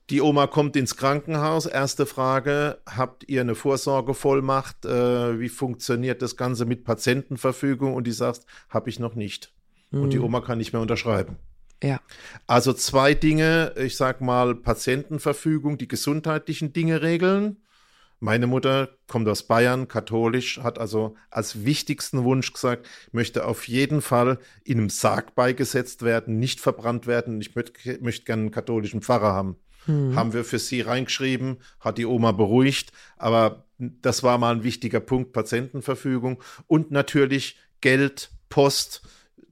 [0.09, 1.67] Die Oma kommt ins Krankenhaus.
[1.67, 4.85] Erste Frage: Habt ihr eine Vorsorgevollmacht?
[4.87, 7.95] Äh, wie funktioniert das Ganze mit Patientenverfügung?
[7.95, 9.53] Und die sagst, habe ich noch nicht.
[9.91, 10.25] Und die Mhm.
[10.25, 11.37] Oma kann nicht mehr unterschreiben.
[11.83, 12.01] Ja.
[12.47, 17.59] Also zwei Dinge, ich sag mal Patientenverfügung, die gesundheitlichen Dinge regeln.
[18.21, 24.01] Meine Mutter kommt aus Bayern, katholisch, hat also als wichtigsten Wunsch gesagt, möchte auf jeden
[24.01, 27.41] Fall in einem Sarg beigesetzt werden, nicht verbrannt werden.
[27.41, 29.57] Ich möchte, möchte gerne einen katholischen Pfarrer haben.
[29.87, 30.15] Mhm.
[30.15, 35.01] Haben wir für sie reingeschrieben, hat die Oma beruhigt, aber das war mal ein wichtiger
[35.01, 39.03] Punkt, Patientenverfügung und natürlich Geld, Post,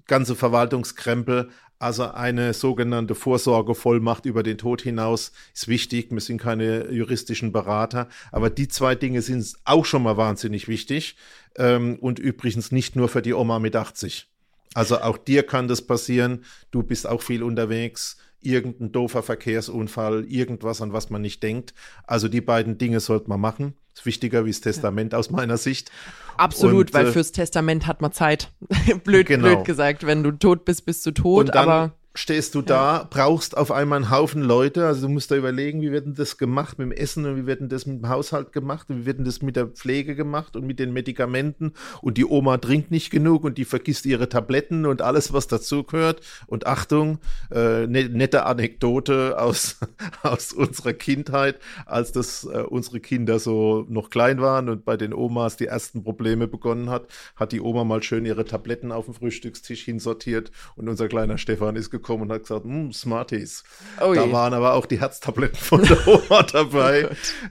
[0.06, 6.10] ganze Verwaltungskrempel, also eine sogenannte Vorsorgevollmacht über den Tod hinaus ist wichtig.
[6.10, 11.16] Wir sind keine juristischen Berater, aber die zwei Dinge sind auch schon mal wahnsinnig wichtig
[11.56, 14.28] ähm, und übrigens nicht nur für die Oma mit 80.
[14.74, 16.44] Also auch dir kann das passieren.
[16.70, 18.18] Du bist auch viel unterwegs.
[18.42, 21.74] Irgendein doofer Verkehrsunfall, irgendwas, an was man nicht denkt.
[22.06, 23.74] Also die beiden Dinge sollte man machen.
[23.94, 25.90] Ist wichtiger wie das Testament aus meiner Sicht.
[26.36, 28.50] Absolut, Und, weil äh, fürs Testament hat man Zeit.
[29.04, 29.54] blöd, Genau.
[29.56, 30.06] blöd gesagt.
[30.06, 33.98] Wenn du tot bist, bist du tot, dann aber stehst du da, brauchst auf einmal
[33.98, 34.86] einen Haufen Leute.
[34.86, 37.46] Also du musst da überlegen, wie wird denn das gemacht mit dem Essen und wie
[37.46, 40.16] wird denn das mit dem Haushalt gemacht und wie wird denn das mit der Pflege
[40.16, 41.72] gemacht und mit den Medikamenten.
[42.02, 46.20] Und die Oma trinkt nicht genug und die vergisst ihre Tabletten und alles, was dazugehört.
[46.48, 47.20] Und Achtung,
[47.52, 49.78] äh, ne, nette Anekdote aus,
[50.22, 55.14] aus unserer Kindheit, als das äh, unsere Kinder so noch klein waren und bei den
[55.14, 59.14] Omas die ersten Probleme begonnen hat, hat die Oma mal schön ihre Tabletten auf dem
[59.14, 63.62] Frühstückstisch hinsortiert und unser kleiner Stefan ist gekommen und hat gesagt, "Mm, Smarties.
[64.00, 67.08] Oh da waren aber auch die Herztabletten von der Oma dabei.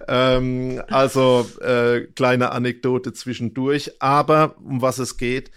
[0.07, 3.91] ähm, also äh, kleine Anekdote zwischendurch.
[4.01, 5.51] Aber um was es geht,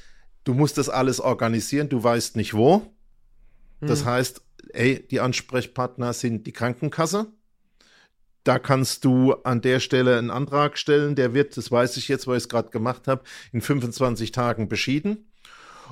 [0.44, 2.92] du musst das alles organisieren, du weißt nicht wo.
[3.81, 4.09] Das Mhm.
[4.09, 4.42] heißt,
[4.74, 7.26] ey, die Ansprechpartner sind die Krankenkasse.
[8.44, 11.14] Da kannst du an der Stelle einen Antrag stellen.
[11.14, 14.68] Der wird, das weiß ich jetzt, weil ich es gerade gemacht habe, in 25 Tagen
[14.68, 15.31] beschieden.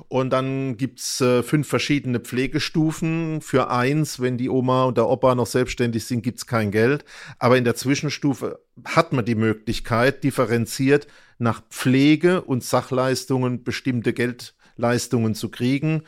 [0.07, 3.41] Und dann gibt's äh, fünf verschiedene Pflegestufen.
[3.41, 7.05] Für eins, wenn die Oma und der Opa noch selbstständig sind, gibt's kein Geld.
[7.39, 15.35] Aber in der Zwischenstufe hat man die Möglichkeit, differenziert nach Pflege und Sachleistungen bestimmte Geldleistungen
[15.35, 16.03] zu kriegen.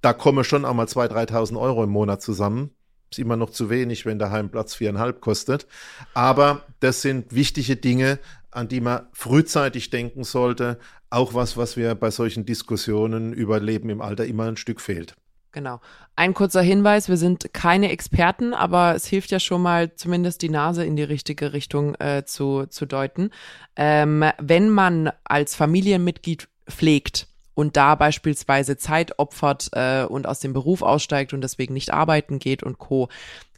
[0.00, 2.70] Da kommen schon einmal 2.000, 3.000 Euro im Monat zusammen.
[3.10, 5.66] Ist immer noch zu wenig, wenn der Heimplatz viereinhalb kostet.
[6.14, 8.18] Aber das sind wichtige Dinge,
[8.54, 10.78] an die man frühzeitig denken sollte.
[11.10, 15.14] Auch was, was wir bei solchen Diskussionen über Leben im Alter immer ein Stück fehlt.
[15.52, 15.80] Genau.
[16.16, 20.48] Ein kurzer Hinweis, wir sind keine Experten, aber es hilft ja schon mal, zumindest die
[20.48, 23.30] Nase in die richtige Richtung äh, zu, zu deuten.
[23.76, 30.52] Ähm, wenn man als Familienmitglied pflegt und da beispielsweise Zeit opfert äh, und aus dem
[30.52, 33.08] Beruf aussteigt und deswegen nicht arbeiten geht und co.,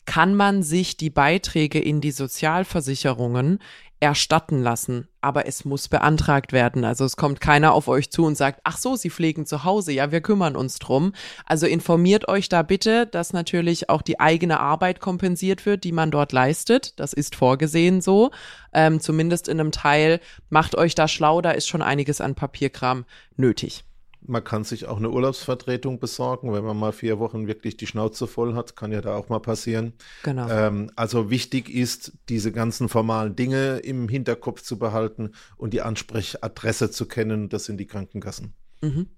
[0.07, 3.59] kann man sich die Beiträge in die Sozialversicherungen
[3.99, 6.85] erstatten lassen, aber es muss beantragt werden.
[6.85, 9.93] Also es kommt keiner auf euch zu und sagt, ach so, Sie pflegen zu Hause,
[9.93, 11.13] ja, wir kümmern uns drum.
[11.47, 16.11] Also informiert euch da bitte, dass natürlich auch die eigene Arbeit kompensiert wird, die man
[16.11, 16.99] dort leistet.
[17.01, 18.31] Das ist vorgesehen so,
[18.75, 20.21] ähm, zumindest in einem Teil.
[20.51, 23.07] Macht euch da schlau, da ist schon einiges an Papierkram
[23.37, 23.85] nötig.
[24.27, 28.27] Man kann sich auch eine Urlaubsvertretung besorgen, wenn man mal vier Wochen wirklich die Schnauze
[28.27, 28.77] voll hat.
[28.77, 29.93] Kann ja da auch mal passieren.
[30.23, 30.49] Genau.
[30.49, 36.91] Ähm, also wichtig ist, diese ganzen formalen Dinge im Hinterkopf zu behalten und die Ansprechadresse
[36.91, 37.49] zu kennen.
[37.49, 38.55] Das sind die Krankenkassen.
[38.81, 39.09] Mhm.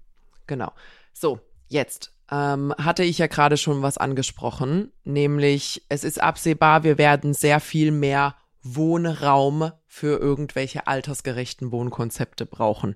[0.47, 0.71] Genau.
[1.13, 6.97] So, jetzt ähm, hatte ich ja gerade schon was angesprochen, nämlich es ist absehbar, wir
[6.97, 12.95] werden sehr viel mehr Wohnraum für irgendwelche altersgerechten Wohnkonzepte brauchen.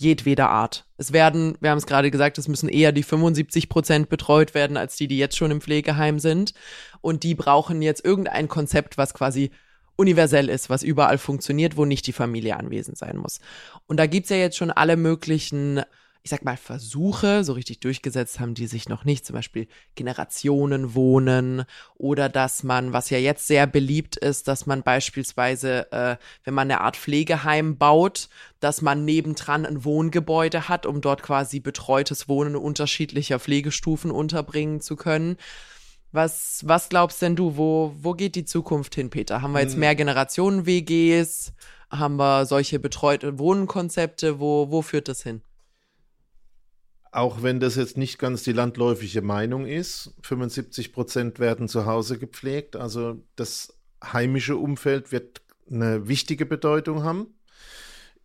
[0.00, 0.86] Jedweder Art.
[0.96, 4.76] Es werden, wir haben es gerade gesagt, es müssen eher die 75 Prozent betreut werden,
[4.76, 6.54] als die, die jetzt schon im Pflegeheim sind.
[7.00, 9.50] Und die brauchen jetzt irgendein Konzept, was quasi
[9.96, 13.40] universell ist, was überall funktioniert, wo nicht die Familie anwesend sein muss.
[13.86, 15.82] Und da gibt's ja jetzt schon alle möglichen,
[16.22, 21.64] ich sag mal, Versuche, so richtig durchgesetzt haben die sich noch nicht, zum Beispiel Generationenwohnen
[21.96, 26.70] oder dass man, was ja jetzt sehr beliebt ist, dass man beispielsweise, äh, wenn man
[26.70, 28.28] eine Art Pflegeheim baut,
[28.60, 34.96] dass man nebendran ein Wohngebäude hat, um dort quasi betreutes Wohnen unterschiedlicher Pflegestufen unterbringen zu
[34.96, 35.38] können.
[36.12, 39.40] Was, was glaubst denn du, wo, wo geht die Zukunft hin, Peter?
[39.40, 41.52] Haben wir jetzt mehr Generationen-WGs?
[41.88, 44.38] Haben wir solche betreute Wohnkonzepte?
[44.40, 45.40] Wo, wo führt das hin?
[47.12, 52.18] Auch wenn das jetzt nicht ganz die landläufige Meinung ist, 75 Prozent werden zu Hause
[52.18, 52.76] gepflegt.
[52.76, 57.34] Also das heimische Umfeld wird eine wichtige Bedeutung haben.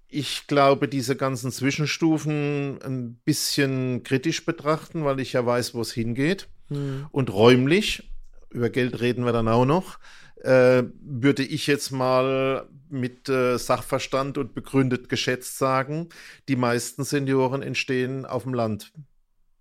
[0.07, 5.91] Ich glaube, diese ganzen Zwischenstufen ein bisschen kritisch betrachten, weil ich ja weiß, wo es
[5.91, 6.47] hingeht.
[6.69, 7.07] Hm.
[7.11, 8.09] Und räumlich,
[8.49, 9.97] über Geld reden wir dann auch noch,
[10.37, 16.09] äh, würde ich jetzt mal mit äh, Sachverstand und begründet geschätzt sagen,
[16.47, 18.93] die meisten Senioren entstehen auf dem Land.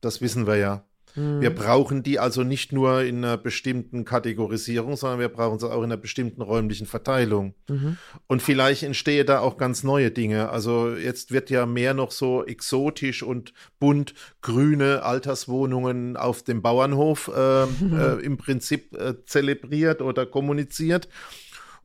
[0.00, 0.84] Das wissen wir ja.
[1.16, 5.78] Wir brauchen die also nicht nur in einer bestimmten Kategorisierung, sondern wir brauchen sie auch
[5.78, 7.54] in einer bestimmten räumlichen Verteilung.
[7.68, 7.98] Mhm.
[8.26, 10.50] Und vielleicht entstehen da auch ganz neue Dinge.
[10.50, 17.30] Also jetzt wird ja mehr noch so exotisch und bunt grüne Alterswohnungen auf dem Bauernhof
[17.34, 21.08] äh, äh, im Prinzip äh, zelebriert oder kommuniziert.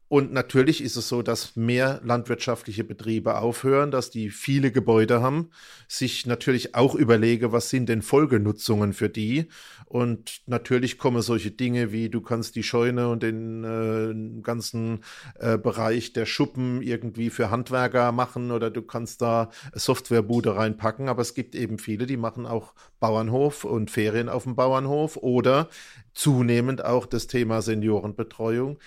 [0.10, 5.52] Und natürlich ist es so, dass mehr landwirtschaftliche Betriebe aufhören, dass die viele Gebäude haben,
[5.88, 9.50] sich natürlich auch überlege, was sind denn Folgenutzungen für die.
[9.86, 15.04] Und natürlich kommen solche Dinge wie, du kannst die Scheune und den äh, ganzen
[15.36, 21.08] äh, Bereich der Schuppen irgendwie für Handwerker machen oder du kannst da Softwarebude reinpacken.
[21.08, 25.70] Aber es gibt eben viele, die machen auch Bauernhof und Ferien auf dem Bauernhof oder
[26.16, 28.80] zunehmend auch das Thema Seniorenbetreuung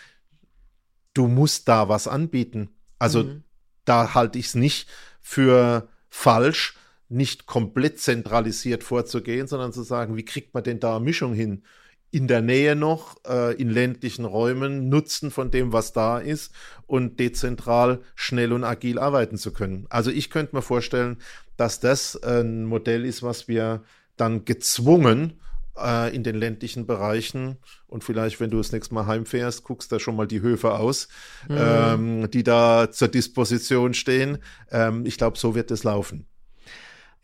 [1.15, 2.71] du musst da was anbieten.
[2.99, 3.45] Also mhm.
[3.85, 4.89] da halte ich es nicht
[5.21, 6.77] für falsch,
[7.09, 11.63] nicht komplett zentralisiert vorzugehen, sondern zu sagen, wie kriegt man denn da eine Mischung hin?
[12.11, 16.53] In der Nähe noch, äh, in ländlichen Räumen, Nutzen von dem, was da ist
[16.87, 19.87] und dezentral schnell und agil arbeiten zu können.
[19.89, 21.19] Also ich könnte mir vorstellen,
[21.57, 23.83] dass das ein Modell ist, was wir
[24.17, 25.41] dann gezwungen
[25.79, 27.59] äh, in den ländlichen Bereichen.
[27.87, 31.09] Und vielleicht, wenn du das nächste Mal heimfährst, guckst da schon mal die Höfe aus,
[31.49, 31.57] mhm.
[31.59, 34.39] ähm, die da zur Disposition stehen.
[34.71, 36.27] Ähm, ich glaube, so wird es laufen.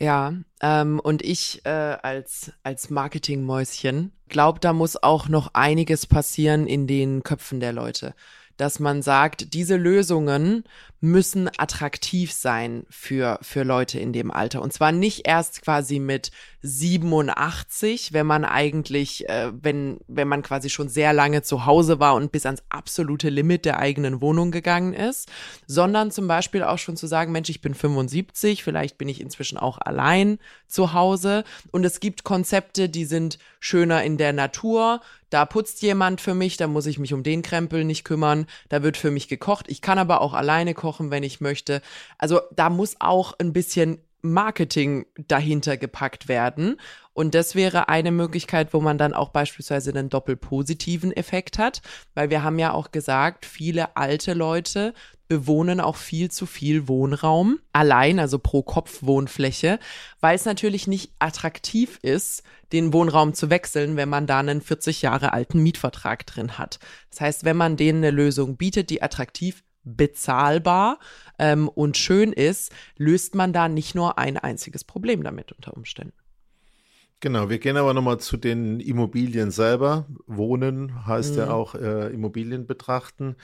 [0.00, 0.32] Ja,
[0.62, 6.86] ähm, und ich äh, als, als Marketingmäuschen glaube, da muss auch noch einiges passieren in
[6.86, 8.14] den Köpfen der Leute
[8.58, 10.64] dass man sagt, diese Lösungen
[11.00, 14.62] müssen attraktiv sein für, für Leute in dem Alter.
[14.62, 16.32] Und zwar nicht erst quasi mit
[16.62, 22.16] 87, wenn man eigentlich, äh, wenn, wenn man quasi schon sehr lange zu Hause war
[22.16, 25.30] und bis ans absolute Limit der eigenen Wohnung gegangen ist,
[25.66, 29.56] sondern zum Beispiel auch schon zu sagen, Mensch, ich bin 75, vielleicht bin ich inzwischen
[29.56, 35.44] auch allein zu Hause und es gibt Konzepte, die sind schöner in der Natur, da
[35.44, 38.96] putzt jemand für mich, da muss ich mich um den Krempel nicht kümmern, da wird
[38.96, 39.66] für mich gekocht.
[39.68, 41.80] Ich kann aber auch alleine kochen, wenn ich möchte.
[42.18, 46.80] Also da muss auch ein bisschen Marketing dahinter gepackt werden.
[47.12, 51.82] Und das wäre eine Möglichkeit, wo man dann auch beispielsweise einen doppelpositiven Effekt hat,
[52.14, 54.94] weil wir haben ja auch gesagt, viele alte Leute
[55.28, 59.78] bewohnen auch viel zu viel Wohnraum allein, also pro Kopf Wohnfläche,
[60.20, 65.02] weil es natürlich nicht attraktiv ist, den Wohnraum zu wechseln, wenn man da einen 40
[65.02, 66.78] Jahre alten Mietvertrag drin hat.
[67.10, 70.98] Das heißt, wenn man denen eine Lösung bietet, die attraktiv bezahlbar
[71.38, 76.14] ähm, und schön ist, löst man da nicht nur ein einziges Problem damit unter Umständen.
[77.20, 80.06] Genau, wir gehen aber nochmal zu den Immobilien selber.
[80.26, 81.38] Wohnen heißt mhm.
[81.38, 83.34] ja auch äh, Immobilien betrachten.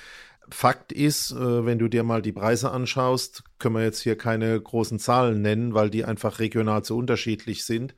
[0.48, 4.60] Fakt ist, äh, wenn du dir mal die Preise anschaust, können wir jetzt hier keine
[4.60, 7.94] großen Zahlen nennen, weil die einfach regional so unterschiedlich sind.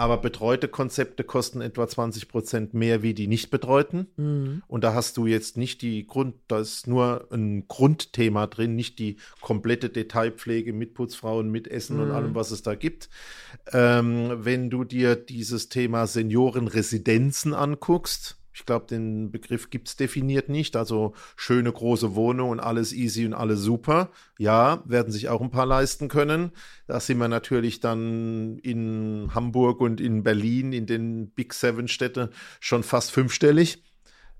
[0.00, 4.06] Aber betreute Konzepte kosten etwa 20 Prozent mehr wie die nicht betreuten.
[4.16, 4.62] Mhm.
[4.66, 8.98] Und da hast du jetzt nicht die Grund, da ist nur ein Grundthema drin, nicht
[8.98, 12.04] die komplette Detailpflege mit Putzfrauen, mit Essen mhm.
[12.04, 13.10] und allem, was es da gibt.
[13.74, 20.50] Ähm, wenn du dir dieses Thema Seniorenresidenzen anguckst, ich glaube, den Begriff gibt es definiert
[20.50, 20.76] nicht.
[20.76, 24.10] Also schöne große Wohnung und alles easy und alles super.
[24.38, 26.52] Ja, werden sich auch ein paar leisten können.
[26.86, 32.30] Da sind wir natürlich dann in Hamburg und in Berlin, in den Big Seven Städte,
[32.60, 33.82] schon fast fünfstellig.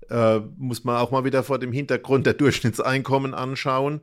[0.09, 4.01] Äh, muss man auch mal wieder vor dem Hintergrund der Durchschnittseinkommen anschauen.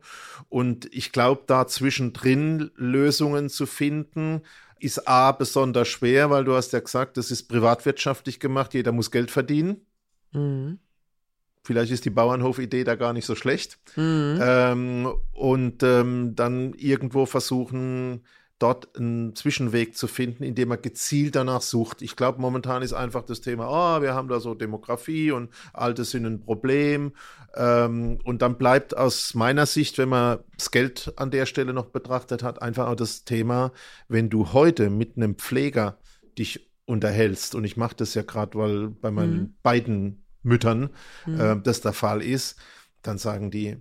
[0.49, 4.41] Und ich glaube, da zwischendrin Lösungen zu finden,
[4.81, 9.11] ist A besonders schwer, weil du hast ja gesagt, das ist privatwirtschaftlich gemacht, jeder muss
[9.11, 9.85] Geld verdienen.
[10.33, 10.79] Mhm.
[11.63, 13.77] Vielleicht ist die Bauernhof-Idee da gar nicht so schlecht.
[13.95, 14.39] Mhm.
[14.41, 18.23] Ähm, und ähm, dann irgendwo versuchen,
[18.59, 22.01] dort einen Zwischenweg zu finden, indem man gezielt danach sucht.
[22.01, 26.03] Ich glaube, momentan ist einfach das Thema, oh, wir haben da so Demografie und Alte
[26.03, 27.13] sind ein Problem.
[27.55, 31.85] Ähm, und dann bleibt aus meiner Sicht, wenn man das Geld an der Stelle noch
[31.85, 33.71] betrachtet hat, einfach auch das Thema,
[34.09, 35.97] wenn du heute mit einem Pfleger
[36.37, 37.55] dich unterhältst.
[37.55, 39.53] Und ich mache das ja gerade, weil bei meinen mhm.
[39.63, 40.89] beiden Müttern
[41.25, 41.39] mhm.
[41.39, 42.57] äh, das der Fall ist.
[43.01, 43.77] Dann sagen die,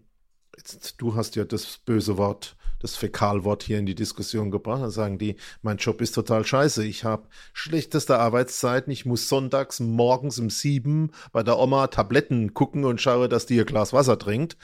[0.56, 4.82] jetzt, du hast ja das böse Wort das Fäkalwort hier in die Diskussion gebracht.
[4.82, 6.84] Dann sagen die, mein Job ist total scheiße.
[6.84, 8.92] Ich habe schlechteste Arbeitszeiten.
[8.92, 13.56] Ich muss sonntags morgens um sieben bei der Oma Tabletten gucken und schaue, dass die
[13.56, 14.56] ihr Glas Wasser trinkt.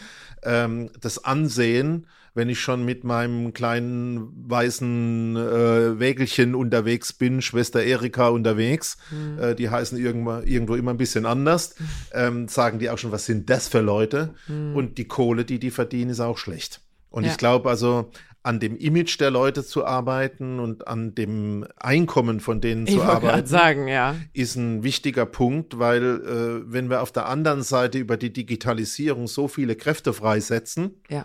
[0.43, 7.83] Ähm, das Ansehen, wenn ich schon mit meinem kleinen weißen äh, Wägelchen unterwegs bin, Schwester
[7.83, 9.39] Erika unterwegs, mhm.
[9.39, 11.77] äh, die heißen irgendwo, irgendwo immer ein bisschen anders,
[12.13, 14.35] ähm, sagen die auch schon, was sind das für Leute?
[14.49, 14.75] Mhm.
[14.75, 16.81] Und die Kohle, die die verdienen, ist auch schlecht.
[17.09, 17.31] Und ja.
[17.31, 18.11] ich glaube also,
[18.43, 23.03] an dem Image der Leute zu arbeiten und an dem Einkommen von denen ich zu
[23.03, 24.17] arbeiten, sagen, ja.
[24.35, 29.29] ist ein wichtiger Punkt, weil äh, wenn wir auf der anderen Seite über die Digitalisierung
[29.29, 31.25] so viele Kräfte freisetzen, ja.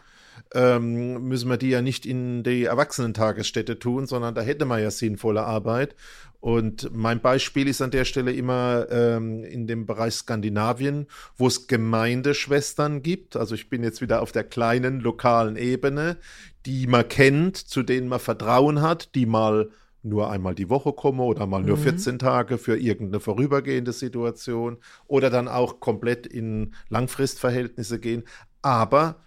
[0.53, 4.91] Ähm, müssen wir die ja nicht in die Erwachsenentagesstätte tun, sondern da hätte man ja
[4.91, 5.95] sinnvolle Arbeit.
[6.41, 11.67] Und mein Beispiel ist an der Stelle immer ähm, in dem Bereich Skandinavien, wo es
[11.67, 13.35] Gemeindeschwestern gibt.
[13.35, 16.17] Also ich bin jetzt wieder auf der kleinen lokalen Ebene,
[16.65, 19.69] die man kennt, zu denen man Vertrauen hat, die mal
[20.01, 21.81] nur einmal die Woche kommen oder mal nur mhm.
[21.81, 24.77] 14 Tage für irgendeine vorübergehende Situation
[25.07, 28.23] oder dann auch komplett in Langfristverhältnisse gehen,
[28.61, 29.17] aber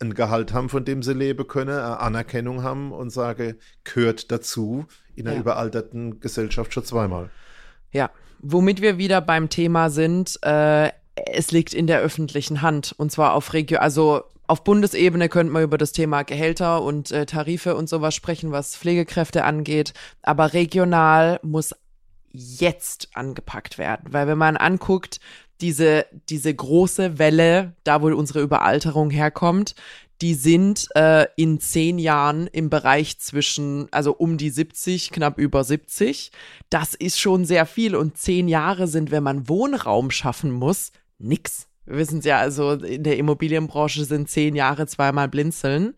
[0.00, 5.26] ein Gehalt haben, von dem sie leben können, Anerkennung haben und sage, gehört dazu in
[5.26, 5.40] einer ja.
[5.40, 7.30] überalterten Gesellschaft schon zweimal.
[7.90, 13.10] Ja, womit wir wieder beim Thema sind, äh, es liegt in der öffentlichen Hand und
[13.10, 17.74] zwar auf Regio, also auf Bundesebene könnte man über das Thema Gehälter und äh, Tarife
[17.76, 19.92] und sowas sprechen, was Pflegekräfte angeht,
[20.22, 21.74] aber regional muss
[22.32, 25.20] jetzt angepackt werden, weil wenn man anguckt,
[25.60, 29.74] diese, diese große Welle, da wo unsere Überalterung herkommt,
[30.20, 35.62] die sind äh, in zehn Jahren im Bereich zwischen, also um die 70, knapp über
[35.62, 36.32] 70.
[36.70, 41.68] Das ist schon sehr viel und zehn Jahre sind, wenn man Wohnraum schaffen muss, nix.
[41.86, 45.94] Wir wissen es ja, also in der Immobilienbranche sind zehn Jahre zweimal blinzeln.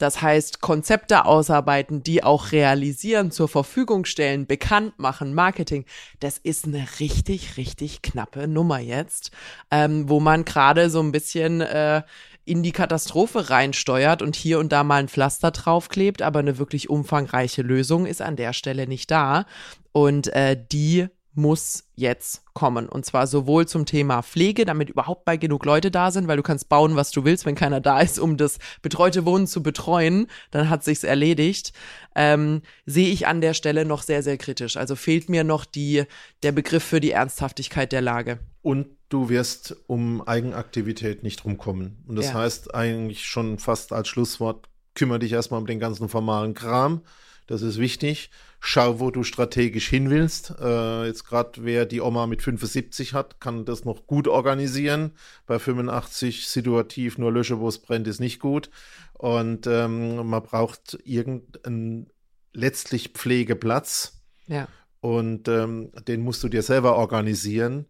[0.00, 5.84] Das heißt, Konzepte ausarbeiten, die auch realisieren, zur Verfügung stellen, bekannt machen, Marketing,
[6.20, 9.30] das ist eine richtig, richtig knappe Nummer jetzt,
[9.70, 12.02] ähm, wo man gerade so ein bisschen äh,
[12.46, 16.88] in die Katastrophe reinsteuert und hier und da mal ein Pflaster draufklebt, aber eine wirklich
[16.88, 19.44] umfangreiche Lösung ist an der Stelle nicht da.
[19.92, 22.88] Und äh, die muss jetzt kommen.
[22.88, 26.42] Und zwar sowohl zum Thema Pflege, damit überhaupt bei genug Leute da sind, weil du
[26.42, 30.26] kannst bauen, was du willst, wenn keiner da ist, um das betreute Wohnen zu betreuen,
[30.50, 31.72] dann hat sich's erledigt.
[32.16, 34.76] Ähm, sehe ich an der Stelle noch sehr, sehr kritisch.
[34.76, 36.04] Also fehlt mir noch die,
[36.42, 38.40] der Begriff für die Ernsthaftigkeit der Lage.
[38.62, 42.04] Und du wirst um Eigenaktivität nicht rumkommen.
[42.06, 42.34] Und das ja.
[42.34, 47.02] heißt eigentlich schon fast als Schlusswort, kümmere dich erstmal um den ganzen formalen Kram.
[47.50, 48.30] Das ist wichtig
[48.60, 50.54] schau, wo du strategisch hin willst.
[50.60, 55.12] Äh, jetzt gerade wer die Oma mit 75 hat, kann das noch gut organisieren.
[55.46, 58.70] Bei 85 situativ nur lösche, wo es brennt, ist nicht gut.
[59.14, 62.10] Und ähm, man braucht irgendeinen
[62.52, 64.20] letztlich Pflegeplatz.
[64.46, 64.68] Ja.
[65.00, 67.86] Und ähm, den musst du dir selber organisieren.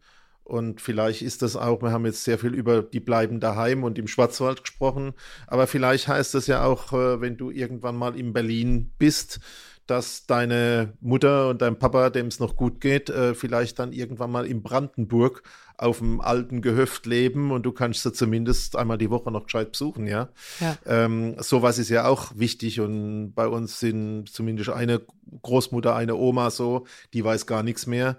[0.50, 3.98] Und vielleicht ist das auch, wir haben jetzt sehr viel über die bleiben daheim und
[3.98, 5.12] im Schwarzwald gesprochen,
[5.46, 9.38] aber vielleicht heißt das ja auch, äh, wenn du irgendwann mal in Berlin bist,
[9.86, 14.32] dass deine Mutter und dein Papa, dem es noch gut geht, äh, vielleicht dann irgendwann
[14.32, 15.44] mal in Brandenburg
[15.78, 19.70] auf dem alten Gehöft leben und du kannst sie zumindest einmal die Woche noch gescheit
[19.70, 20.30] besuchen, ja.
[20.58, 20.76] ja.
[20.84, 25.00] Ähm, sowas ist ja auch wichtig und bei uns sind zumindest eine
[25.42, 28.16] Großmutter, eine Oma so, die weiß gar nichts mehr.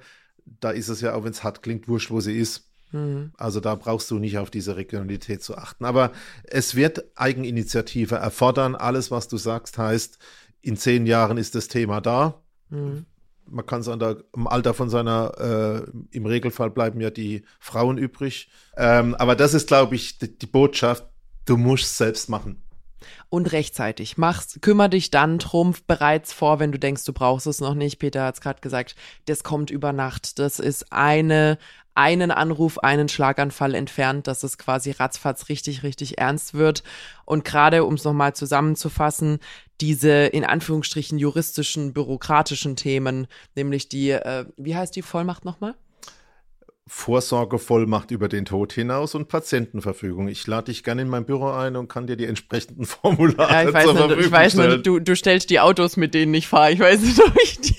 [0.59, 2.69] Da ist es ja auch, wenn es hart klingt, wurscht, wo sie ist.
[2.91, 3.31] Mhm.
[3.37, 5.85] Also da brauchst du nicht auf diese Regionalität zu achten.
[5.85, 6.11] Aber
[6.43, 8.75] es wird Eigeninitiative erfordern.
[8.75, 10.17] Alles, was du sagst, heißt,
[10.61, 12.41] in zehn Jahren ist das Thema da.
[12.69, 13.05] Mhm.
[13.47, 18.49] Man kann es im Alter von seiner, äh, im Regelfall bleiben ja die Frauen übrig.
[18.77, 21.05] Ähm, aber das ist, glaube ich, die, die Botschaft,
[21.45, 22.61] du musst selbst machen
[23.29, 24.17] und rechtzeitig.
[24.17, 27.99] Mach's, kümmere dich dann drum bereits vor, wenn du denkst, du brauchst es noch nicht.
[27.99, 28.95] Peter hat es gerade gesagt,
[29.25, 30.39] das kommt über Nacht.
[30.39, 31.57] Das ist eine,
[31.95, 36.83] einen Anruf, einen Schlaganfall entfernt, dass es quasi ratzfatz richtig, richtig ernst wird.
[37.25, 39.39] Und gerade, um es nochmal zusammenzufassen,
[39.81, 45.75] diese in Anführungsstrichen juristischen, bürokratischen Themen, nämlich die, äh, wie heißt die Vollmacht nochmal?
[46.93, 50.27] Vorsorgevollmacht über den Tod hinaus und Patientenverfügung.
[50.27, 53.63] Ich lade dich gerne in mein Büro ein und kann dir die entsprechenden Formulare ja,
[53.69, 54.71] ich weiß zur nicht, Verfügung Ich weiß stellen.
[54.71, 56.73] nicht, du, du stellst die Autos, mit denen ich fahre.
[56.73, 57.75] Ich weiß nicht, ob ich dir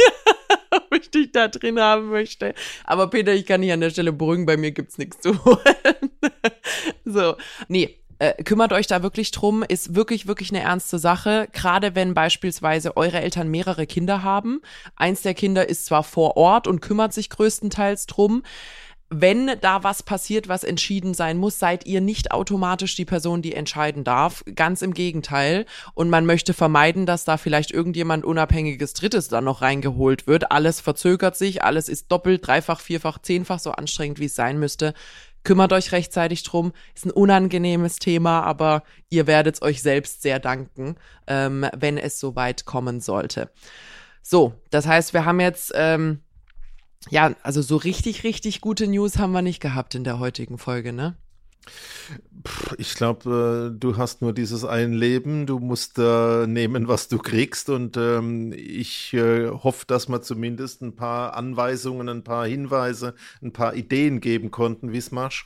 [0.71, 2.55] ob ich dich da drin haben möchte.
[2.85, 6.11] Aber Peter, ich kann dich an der Stelle beruhigen, bei mir gibt's nichts zu holen.
[7.05, 7.37] so,
[7.69, 11.49] nee, äh, kümmert euch da wirklich drum, ist wirklich, wirklich eine ernste Sache.
[11.53, 14.63] Gerade wenn beispielsweise eure Eltern mehrere Kinder haben.
[14.97, 18.43] Eins der Kinder ist zwar vor Ort und kümmert sich größtenteils drum
[19.15, 23.55] wenn da was passiert, was entschieden sein muss, seid ihr nicht automatisch die Person, die
[23.55, 24.43] entscheiden darf.
[24.55, 25.67] Ganz im Gegenteil.
[25.95, 30.51] Und man möchte vermeiden, dass da vielleicht irgendjemand unabhängiges Drittes dann noch reingeholt wird.
[30.51, 34.95] Alles verzögert sich, alles ist doppelt, dreifach, vierfach, zehnfach so anstrengend, wie es sein müsste.
[35.45, 36.73] Kümmert euch rechtzeitig drum.
[36.95, 40.97] Ist ein unangenehmes Thema, aber ihr werdet es euch selbst sehr danken,
[41.27, 43.51] ähm, wenn es so weit kommen sollte.
[44.23, 46.21] So, das heißt, wir haben jetzt ähm,
[47.11, 50.93] ja, also so richtig, richtig gute News haben wir nicht gehabt in der heutigen Folge,
[50.93, 51.17] ne?
[52.77, 57.19] Ich glaube, äh, du hast nur dieses ein Leben, du musst äh, nehmen, was du
[57.19, 63.15] kriegst und ähm, ich äh, hoffe, dass wir zumindest ein paar Anweisungen, ein paar Hinweise,
[63.41, 65.45] ein paar Ideen geben konnten, wie es machst.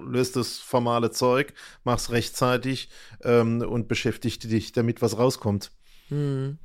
[0.00, 2.88] Löst das formale Zeug, mach's rechtzeitig
[3.24, 5.72] ähm, und beschäftige dich damit, was rauskommt.
[6.08, 6.58] Hm.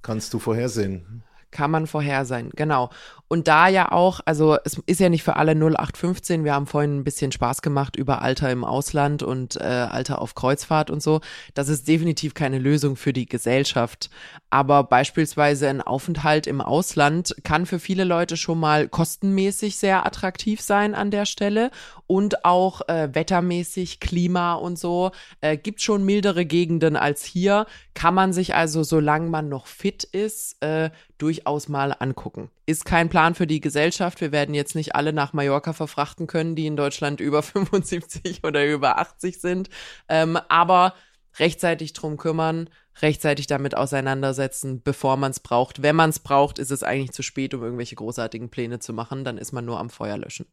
[0.00, 2.90] Kannst du vorhersehen kann man vorhersehen, genau.
[3.28, 6.98] Und da ja auch, also es ist ja nicht für alle 0815, wir haben vorhin
[6.98, 11.20] ein bisschen Spaß gemacht über Alter im Ausland und äh, Alter auf Kreuzfahrt und so.
[11.52, 14.08] Das ist definitiv keine Lösung für die Gesellschaft.
[14.48, 20.62] Aber beispielsweise ein Aufenthalt im Ausland kann für viele Leute schon mal kostenmäßig sehr attraktiv
[20.62, 21.70] sein an der Stelle
[22.06, 25.10] und auch äh, wettermäßig, Klima und so.
[25.42, 27.66] Äh, gibt schon mildere Gegenden als hier.
[27.92, 30.88] Kann man sich also, solange man noch fit ist, äh,
[31.18, 32.50] durchaus mal angucken.
[32.66, 34.20] Ist kein Plan für die Gesellschaft.
[34.20, 38.64] Wir werden jetzt nicht alle nach Mallorca verfrachten können, die in Deutschland über 75 oder
[38.66, 39.68] über 80 sind.
[40.08, 40.94] Ähm, aber
[41.38, 45.82] rechtzeitig drum kümmern, rechtzeitig damit auseinandersetzen, bevor man es braucht.
[45.82, 49.24] Wenn man es braucht, ist es eigentlich zu spät, um irgendwelche großartigen Pläne zu machen.
[49.24, 50.46] Dann ist man nur am Feuer löschen.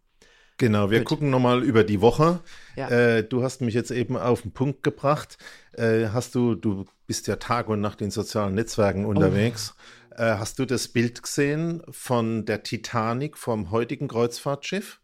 [0.57, 1.07] Genau, wir Gut.
[1.07, 2.39] gucken nochmal über die Woche.
[2.77, 2.89] Ja.
[2.89, 5.37] Äh, du hast mich jetzt eben auf den Punkt gebracht.
[5.77, 9.75] Äh, hast du, du bist ja Tag und Nacht in sozialen Netzwerken unterwegs.
[9.77, 10.21] Oh.
[10.21, 15.01] Äh, hast du das Bild gesehen von der Titanic vom heutigen Kreuzfahrtschiff?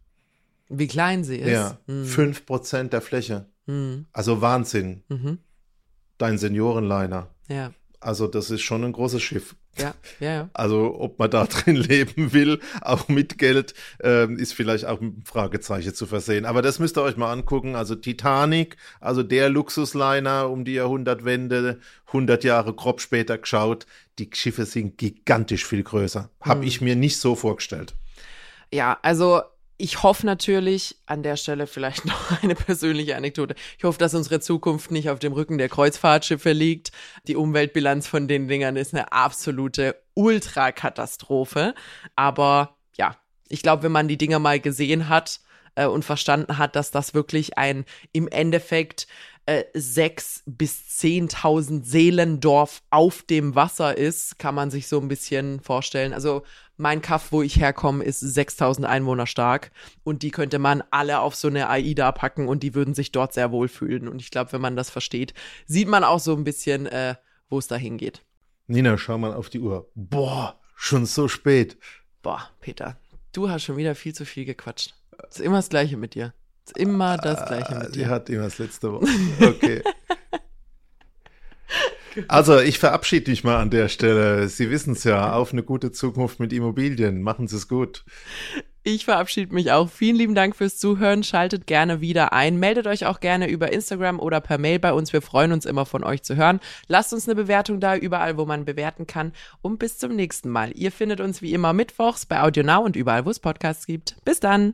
[0.70, 1.52] Wie klein sie ist.
[1.52, 2.06] Ja, mhm.
[2.06, 2.46] fünf mhm.
[2.46, 3.48] Prozent der Fläche.
[3.66, 4.06] Mhm.
[4.14, 5.04] Also Wahnsinn.
[5.10, 5.40] Mhm.
[6.18, 7.28] Dein Seniorenliner.
[7.50, 7.74] Ja.
[8.02, 9.56] Also das ist schon ein großes Schiff.
[9.78, 10.50] Ja, ja, ja.
[10.54, 13.74] Also ob man da drin leben will, auch mit Geld,
[14.04, 16.46] äh, ist vielleicht auch ein Fragezeichen zu versehen.
[16.46, 17.76] Aber das müsst ihr euch mal angucken.
[17.76, 23.86] Also Titanic, also der Luxusliner um die Jahrhundertwende, 100 Jahre grob später geschaut.
[24.20, 26.30] Die Schiffe sind gigantisch viel größer.
[26.42, 26.68] Habe mhm.
[26.68, 27.94] ich mir nicht so vorgestellt.
[28.74, 29.42] Ja, also
[29.82, 33.56] ich hoffe natürlich an der Stelle vielleicht noch eine persönliche Anekdote.
[33.78, 36.92] Ich hoffe, dass unsere Zukunft nicht auf dem Rücken der Kreuzfahrtschiffe liegt.
[37.28, 41.74] Die Umweltbilanz von den Dingern ist eine absolute Ultrakatastrophe.
[42.16, 43.18] Aber ja,
[43.50, 45.40] ich glaube, wenn man die Dinger mal gesehen hat
[45.76, 49.08] äh, und verstanden hat, dass das wirklich ein im Endeffekt
[49.52, 55.60] äh, sechs bis zehntausend Seelendorf auf dem Wasser ist, kann man sich so ein bisschen
[55.60, 56.14] vorstellen.
[56.14, 56.44] Also
[56.78, 59.72] mein Kaff, wo ich herkomme, ist 6000 Einwohner stark
[60.04, 63.34] und die könnte man alle auf so eine AIDA packen und die würden sich dort
[63.34, 64.08] sehr wohl fühlen.
[64.08, 65.34] Und ich glaube, wenn man das versteht,
[65.66, 67.16] sieht man auch so ein bisschen, äh,
[67.50, 68.24] wo es dahin geht.
[68.68, 69.92] Nina, schau mal auf die Uhr.
[69.96, 71.78] Boah, schon so spät.
[72.22, 72.98] Boah, Peter,
[73.34, 74.96] du hast schon wieder viel zu viel gequatscht.
[75.30, 76.34] ist immer das Gleiche mit dir.
[76.78, 77.92] Immer das Gleiche mit ah, dir.
[77.92, 79.08] Die hat immer das letzte Wort.
[79.42, 79.82] Okay.
[82.28, 84.50] Also, ich verabschiede mich mal an der Stelle.
[84.50, 87.22] Sie wissen es ja, auf eine gute Zukunft mit Immobilien.
[87.22, 88.04] Machen Sie es gut.
[88.84, 89.90] Ich verabschiede mich auch.
[89.90, 91.24] Vielen lieben Dank fürs Zuhören.
[91.24, 92.58] Schaltet gerne wieder ein.
[92.58, 95.14] Meldet euch auch gerne über Instagram oder per Mail bei uns.
[95.14, 96.60] Wir freuen uns immer von euch zu hören.
[96.88, 99.34] Lasst uns eine Bewertung da, überall, wo man bewerten kann.
[99.62, 100.72] Und bis zum nächsten Mal.
[100.76, 104.16] Ihr findet uns wie immer mittwochs bei AudioNow und überall, wo es Podcasts gibt.
[104.26, 104.74] Bis dann.